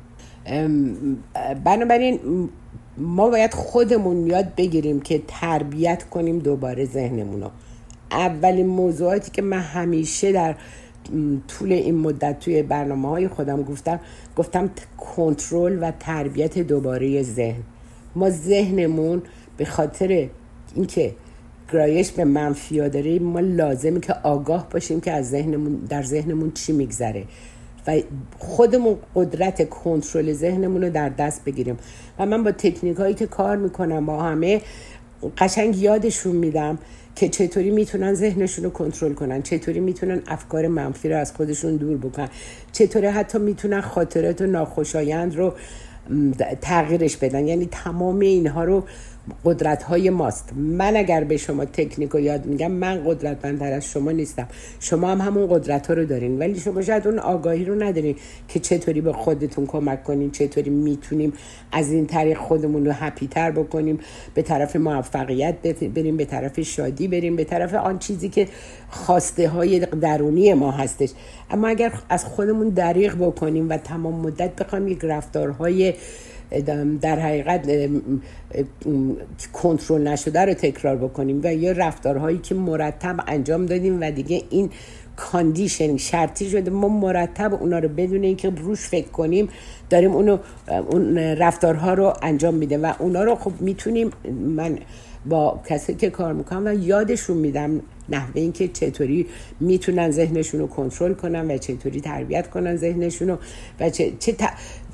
بنابراین 1.65 2.49
ما 2.99 3.29
باید 3.31 3.55
خودمون 3.55 4.27
یاد 4.27 4.55
بگیریم 4.55 5.01
که 5.01 5.23
تربیت 5.29 6.05
کنیم 6.05 6.39
دوباره 6.39 6.85
ذهنمون 6.85 7.43
رو. 7.43 7.51
اولین 8.11 8.67
موضوعاتی 8.67 9.31
که 9.31 9.43
من 9.43 9.59
همیشه 9.59 10.33
در 10.33 10.55
طول 11.49 11.73
این 11.73 11.95
مدت 11.95 12.41
توی 12.41 12.63
برنامه 12.63 13.09
های 13.09 13.29
خودم 13.29 13.63
گفتم 13.63 14.01
گفتم 14.37 14.71
کنترل 14.99 15.79
و 15.81 15.93
تربیت 16.01 16.59
دوباره 16.59 17.23
ذهن. 17.23 17.63
ما 18.17 18.31
ذهنمون 18.31 19.23
به 19.57 19.65
خاطر 19.65 20.29
اینکه 20.75 21.15
گرایش 21.73 22.11
به 22.11 22.25
منفیا 22.25 22.89
داره 22.89 23.19
ما 23.19 23.41
لازمه 23.41 24.01
که 24.01 24.15
آگاه 24.23 24.69
باشیم 24.71 25.01
که 25.01 25.13
از 25.13 25.31
ذهنمون 25.31 25.75
در 25.89 26.03
ذهنمون 26.03 26.53
چی 26.53 26.73
میگذره 26.73 27.25
و 27.87 28.01
خودمون 28.39 28.97
قدرت 29.15 29.69
کنترل 29.69 30.33
ذهنمون 30.33 30.83
رو 30.83 30.91
در 30.91 31.09
دست 31.09 31.45
بگیریم. 31.45 31.77
و 32.19 32.27
من 32.27 32.45
با 32.45 32.53
تکنیک 32.53 32.97
هایی 32.97 33.15
که 33.15 33.27
کار 33.27 33.57
می‌کنم 33.57 34.07
با 34.07 34.23
همه 34.23 34.61
قشنگ 35.39 35.77
یادشون 35.77 36.37
میدم 36.37 36.79
که 37.17 37.29
چطوری 37.29 37.71
می‌تونن 37.71 38.15
ذهنشون 38.15 38.65
رو 38.65 38.71
کنترل 38.71 39.13
کنن 39.13 39.43
چطوری 39.43 39.81
می‌تونن 39.81 40.23
افکار 40.27 40.67
منفی 40.67 41.09
رو 41.09 41.17
از 41.17 41.33
خودشون 41.33 41.77
دور 41.77 41.97
بکنن 41.97 42.29
چطوری 42.73 43.07
حتی 43.07 43.39
می‌تونن 43.39 43.81
خاطرات 43.81 44.41
و 44.41 44.47
ناخوشایند 44.47 45.37
رو 45.37 45.53
تغییرش 46.61 47.17
بدن. 47.17 47.47
یعنی 47.47 47.69
تمام 47.71 48.19
اینها 48.19 48.65
رو 48.65 48.85
قدرت 49.45 49.83
های 49.83 50.11
ماست. 50.11 50.53
من 50.57 50.97
اگر 50.97 51.25
به 51.25 51.37
شما 51.37 51.65
تکنیک 51.65 52.11
رو 52.11 52.21
یاد 52.21 52.47
میگم 52.47 52.71
من 52.71 53.03
قدرتمندتر 53.07 53.73
از 53.73 53.85
شما 53.85 54.11
نیستم. 54.11 54.49
شما 54.81 55.11
هم 55.11 55.21
همون 55.21 55.47
قدرت 55.47 55.87
ها 55.87 55.95
رو 55.95 56.05
دارین. 56.05 56.39
ولی 56.39 56.61
شما 56.61 56.83
شاید 56.83 57.07
اون 57.07 57.19
آگاهی 57.19 57.65
رو 57.65 57.83
ندارین 57.83 58.17
که 58.49 58.61
چطوری 58.61 59.01
به 59.01 59.13
خودتون 59.13 59.67
کمک 59.67 60.05
کنین 60.05 60.31
چطوری 60.31 60.71
می‌تونیم 60.71 61.33
از 61.73 61.93
این 61.93 62.07
طریق 62.07 62.39
خودمون 62.39 62.87
رو 62.87 62.93
هپی 62.93 63.27
تر 63.27 63.51
بکنیم 63.51 63.99
به 64.35 64.43
طرف 64.43 64.77
موفقیت 64.77 65.55
بریم 65.95 66.17
به 66.17 66.25
طرف 66.25 66.61
شادی 66.61 67.09
بریم 67.09 67.37
به 67.37 67.45
طرف 67.45 67.75
آن 67.75 67.99
چیزی 67.99 68.29
که 68.29 68.49
خواسته 68.91 69.49
های 69.49 69.81
درونی 69.81 70.55
ما 70.55 70.71
هستش. 70.71 71.11
اما 71.51 71.69
اگر 71.69 71.93
از 72.09 72.25
خودمون 72.25 72.69
دریغ 72.69 73.15
بکنیم 73.15 73.69
و 73.69 73.77
تمام 73.77 74.15
مدت 74.15 74.57
بخوایم 74.57 74.89
یک 74.89 74.99
رفتارهای 75.03 75.95
در 77.01 77.19
حقیقت 77.19 77.69
کنترل 79.53 80.09
نشده 80.09 80.41
رو 80.45 80.55
تکرار 80.55 80.97
بکنیم 80.97 81.41
و 81.45 81.55
یا 81.55 81.73
رفتارهایی 81.73 82.39
که 82.39 82.55
مرتب 82.55 83.17
انجام 83.27 83.67
دادیم 83.67 84.01
و 84.01 84.11
دیگه 84.11 84.43
این 84.51 84.71
کاندیشن 85.17 85.97
شرطی 85.97 86.51
شده. 86.51 86.71
ما 86.71 86.89
مرتب 86.89 87.55
اونا 87.55 87.79
رو 87.79 87.89
بدون 87.89 88.23
اینکه 88.23 88.51
روش 88.51 88.81
فکر 88.81 89.09
کنیم 89.09 89.49
داریم 89.91 90.13
اونو 90.13 90.39
اون 90.91 91.19
رفتارها 91.19 91.95
رو 91.95 92.15
انجام 92.23 92.55
میده 92.55 92.79
و 92.79 92.93
اونا 92.99 93.25
رو 93.25 93.35
خب 93.35 93.53
می‌تونیم 93.61 94.11
من 94.57 94.79
با 95.27 95.61
کسی 95.69 95.95
که 95.95 96.11
کار 96.11 96.33
می‌کنم 96.33 96.67
و 96.67 96.75
یادشون 96.75 97.37
میدم 97.37 97.81
نحوه 98.09 98.41
اینکه 98.41 98.69
چطوری 98.69 99.27
می‌تونن 99.61 100.11
ذهنشون 100.11 100.61
رو 100.61 100.67
کنترل 100.67 101.15
کنن 101.15 101.51
و 101.51 101.59
چطوری 101.59 102.01
تربیت 102.01 102.51
کنن 102.51 102.77
ذهنشون 102.77 103.29
رو 103.29 103.39
و 103.81 103.91
چه, 103.91 104.13
چه 104.19 104.37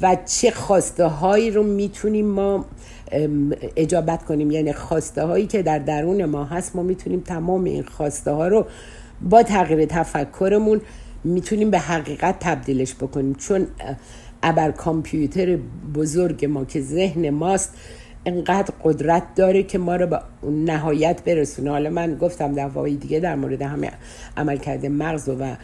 و 0.03 0.17
چه 0.27 0.51
خواسته 0.51 1.05
هایی 1.05 1.51
رو 1.51 1.63
می‌تونیم 1.63 2.27
ما 2.27 2.67
اجابت 3.77 4.25
کنیم. 4.25 4.51
یعنی 4.51 4.73
خواسته 4.73 5.25
هایی 5.25 5.47
که 5.47 5.63
در 5.63 5.79
درون 5.79 6.25
ما 6.25 6.45
هست 6.45 6.77
ما 6.77 6.83
می‌تونیم 6.83 7.21
تمام 7.21 7.65
این 7.65 7.83
خواسته 7.83 8.31
ها 8.31 8.49
رو 8.49 8.67
با 9.23 9.43
تغییر 9.43 9.85
تفکرمون 9.85 10.81
می‌تونیم 11.25 11.71
به 11.71 11.79
حقیقت 11.79 12.37
تبدیلش 12.41 12.95
بکنیم. 12.95 13.35
چون 13.35 13.67
ابر 14.43 14.71
کامپیوتر 14.71 15.59
بزرگ 15.95 16.45
ما 16.45 16.65
که 16.65 16.81
ذهن 16.81 17.31
ماست 17.31 17.75
انقدر 18.29 18.75
قدرت 18.85 19.23
داره 19.37 19.63
که 19.63 19.79
ما 19.79 19.97
رو 19.97 20.07
به 20.07 20.21
نهایت 20.51 21.25
برسونه. 21.25 21.71
حالا 21.71 21.91
من 21.91 22.15
گفتم 22.15 22.55
دفعه 22.55 22.95
دیگه 22.95 23.21
در 23.21 23.35
مورد 23.35 23.63
همه 23.63 23.91
عمل 24.37 24.57
کرده 24.57 24.89
مغز 24.89 25.29
و 25.29 25.57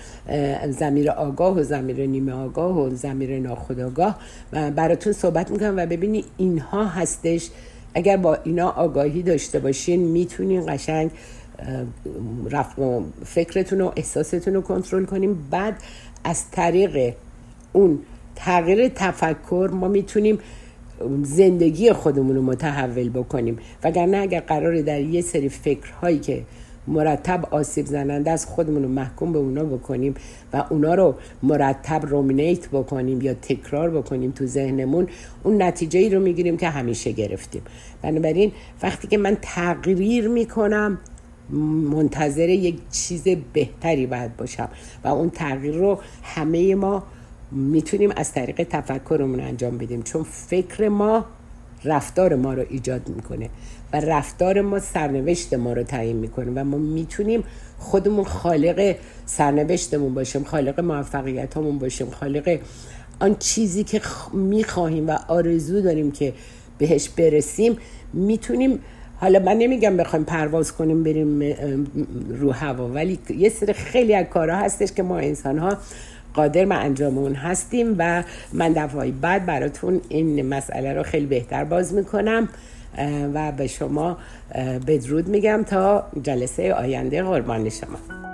زمیر 0.71 1.11
آگاه 1.11 1.59
و 1.59 1.63
زمیر 1.63 2.07
نیمه 2.07 2.33
آگاه 2.33 2.81
و 2.81 2.91
زمیر 2.91 3.39
ناخودآگاه. 3.39 4.19
و 4.53 4.71
براتون 4.71 5.13
صحبت 5.13 5.51
می‌کنم 5.51 5.75
و 5.77 5.87
ببینی 5.87 6.25
اینها 6.37 6.85
هستش. 6.85 7.51
اگر 7.95 8.17
با 8.17 8.39
اینا 8.45 8.69
آگاهی 8.69 9.23
داشته 9.23 9.59
باشین 9.59 10.01
می‌تونین 10.01 10.75
قشنگ 10.75 11.11
رفت 12.51 12.77
فکرتون 13.25 13.81
و 13.81 13.93
احساستون 13.97 14.55
رو 14.55 14.61
کنترل 14.61 15.05
کنیم 15.05 15.49
بعد 15.51 15.75
از 16.25 16.51
طریق 16.51 17.15
اون 17.73 17.99
تغییر 18.37 18.89
تفکر 18.89 19.71
ما 19.73 19.89
می‌تونیم 19.89 20.39
زندگی 21.23 21.93
خودمون 21.93 22.37
رو 22.37 22.43
متحول 22.43 23.09
بکنیم. 23.09 23.59
وگرنه 23.85 24.17
اگر 24.17 24.41
قراره 24.41 24.83
در 24.83 25.01
یه 25.01 25.21
سری 25.21 25.49
فکرهایی 25.49 26.19
که 26.19 26.43
مرتب 26.87 27.45
آسیب 27.51 27.87
زننده 27.87 28.31
از 28.31 28.47
خودمون 28.47 28.83
رو 28.83 28.89
محکوم 28.89 29.33
به 29.33 29.39
اونا 29.39 29.65
بکنیم 29.65 30.15
و 30.53 30.65
اونا 30.71 30.95
رو 30.95 31.15
مرتب 31.43 32.07
رومینیت 32.07 32.69
بکنیم 32.69 33.21
یا 33.21 33.35
تکرار 33.35 33.91
بکنیم 33.91 34.31
تو 34.31 34.47
ذهنمون 34.47 35.07
اون 35.43 35.63
نتیجه 35.63 35.99
ای 35.99 36.11
رو 36.11 36.21
می‌گیریم 36.21 36.57
که 36.57 36.69
همیشه 36.69 37.13
گرفتیم. 37.13 37.63
بنابراین 38.03 38.53
وقتی 38.83 39.09
که 39.09 39.19
من 39.19 39.37
تغییر 39.43 40.29
می‌کنم 40.29 40.99
منتظر 41.91 42.49
یک 42.49 42.79
چیز 42.91 43.25
بهتری 43.53 44.07
باید 44.07 44.37
باشم 44.37 44.69
و 45.05 45.09
اون 45.09 45.31
تغییر 45.31 45.75
رو 45.75 45.99
همه 46.23 46.75
ما 46.75 47.03
می‌تونیم 47.55 48.13
از 48.17 48.33
طریق 48.33 48.63
تفکرمون 48.63 49.41
انجام 49.41 49.79
بدیم. 49.79 50.03
چون 50.03 50.23
فکر 50.23 50.89
ما 50.89 51.25
رفتار 51.85 52.35
ما 52.35 52.55
رو 52.55 52.65
ایجاد 52.71 53.09
می‌کنه 53.09 53.51
و 53.93 54.01
رفتار 54.01 54.61
ما 54.61 54.79
سرنوشت 54.79 55.55
ما 55.55 55.73
رو 55.73 55.83
تعیین 55.83 56.17
می‌کنه 56.17 56.53
و 56.55 56.65
ما 56.65 56.79
می‌تونیم 56.79 57.45
خودمون 57.79 58.25
خالق 58.25 58.97
سرنوشتمون 59.27 60.15
باشیم 60.15 60.45
خالق 60.45 60.81
موفقیت 60.81 61.57
همون 61.57 61.79
باشیم 61.79 62.11
خالق 62.11 62.59
آن 63.21 63.37
چیزی 63.39 63.85
که 63.85 64.01
می‌خواهیم 64.33 65.09
و 65.09 65.19
آرزو 65.29 65.81
داریم 65.81 66.11
که 66.11 66.33
بهش 66.79 67.09
برسیم. 67.09 67.77
می‌تونیم 68.13 68.79
حالا 69.17 69.39
من 69.39 69.59
نمیگم 69.59 69.97
بخوایم 69.97 70.25
پرواز 70.25 70.73
کنیم 70.73 71.03
بریم 71.03 71.43
رو 72.29 72.53
هوا 72.53 72.89
ولی 72.89 73.19
یه 73.39 73.49
سری 73.49 73.73
خیلی 73.73 74.15
از 74.15 74.27
کارها 74.27 74.57
هستش 74.57 74.93
که 74.93 75.03
ما 75.03 75.19
انسان 75.19 75.59
ها 75.59 75.77
قادر 76.35 76.65
به 76.65 76.75
انجام 76.75 77.19
اون 77.19 77.35
هستیم 77.35 77.95
و 77.99 78.25
من 78.53 78.73
دفعه 78.73 79.11
بعد 79.11 79.47
براتون 79.47 80.01
این 80.09 80.49
مسئله 80.49 80.93
رو 80.93 81.03
خیلی 81.03 81.27
بهتر 81.27 81.65
باز 81.65 81.95
می‌کنم 81.95 82.49
و 83.35 83.53
به 83.53 83.67
شما 83.67 84.19
بدرود 84.87 85.29
میگم 85.29 85.63
تا 85.67 86.05
جلسه 86.23 86.75
آینده 86.75 87.23
قربان 87.23 87.69
شما. 87.69 88.34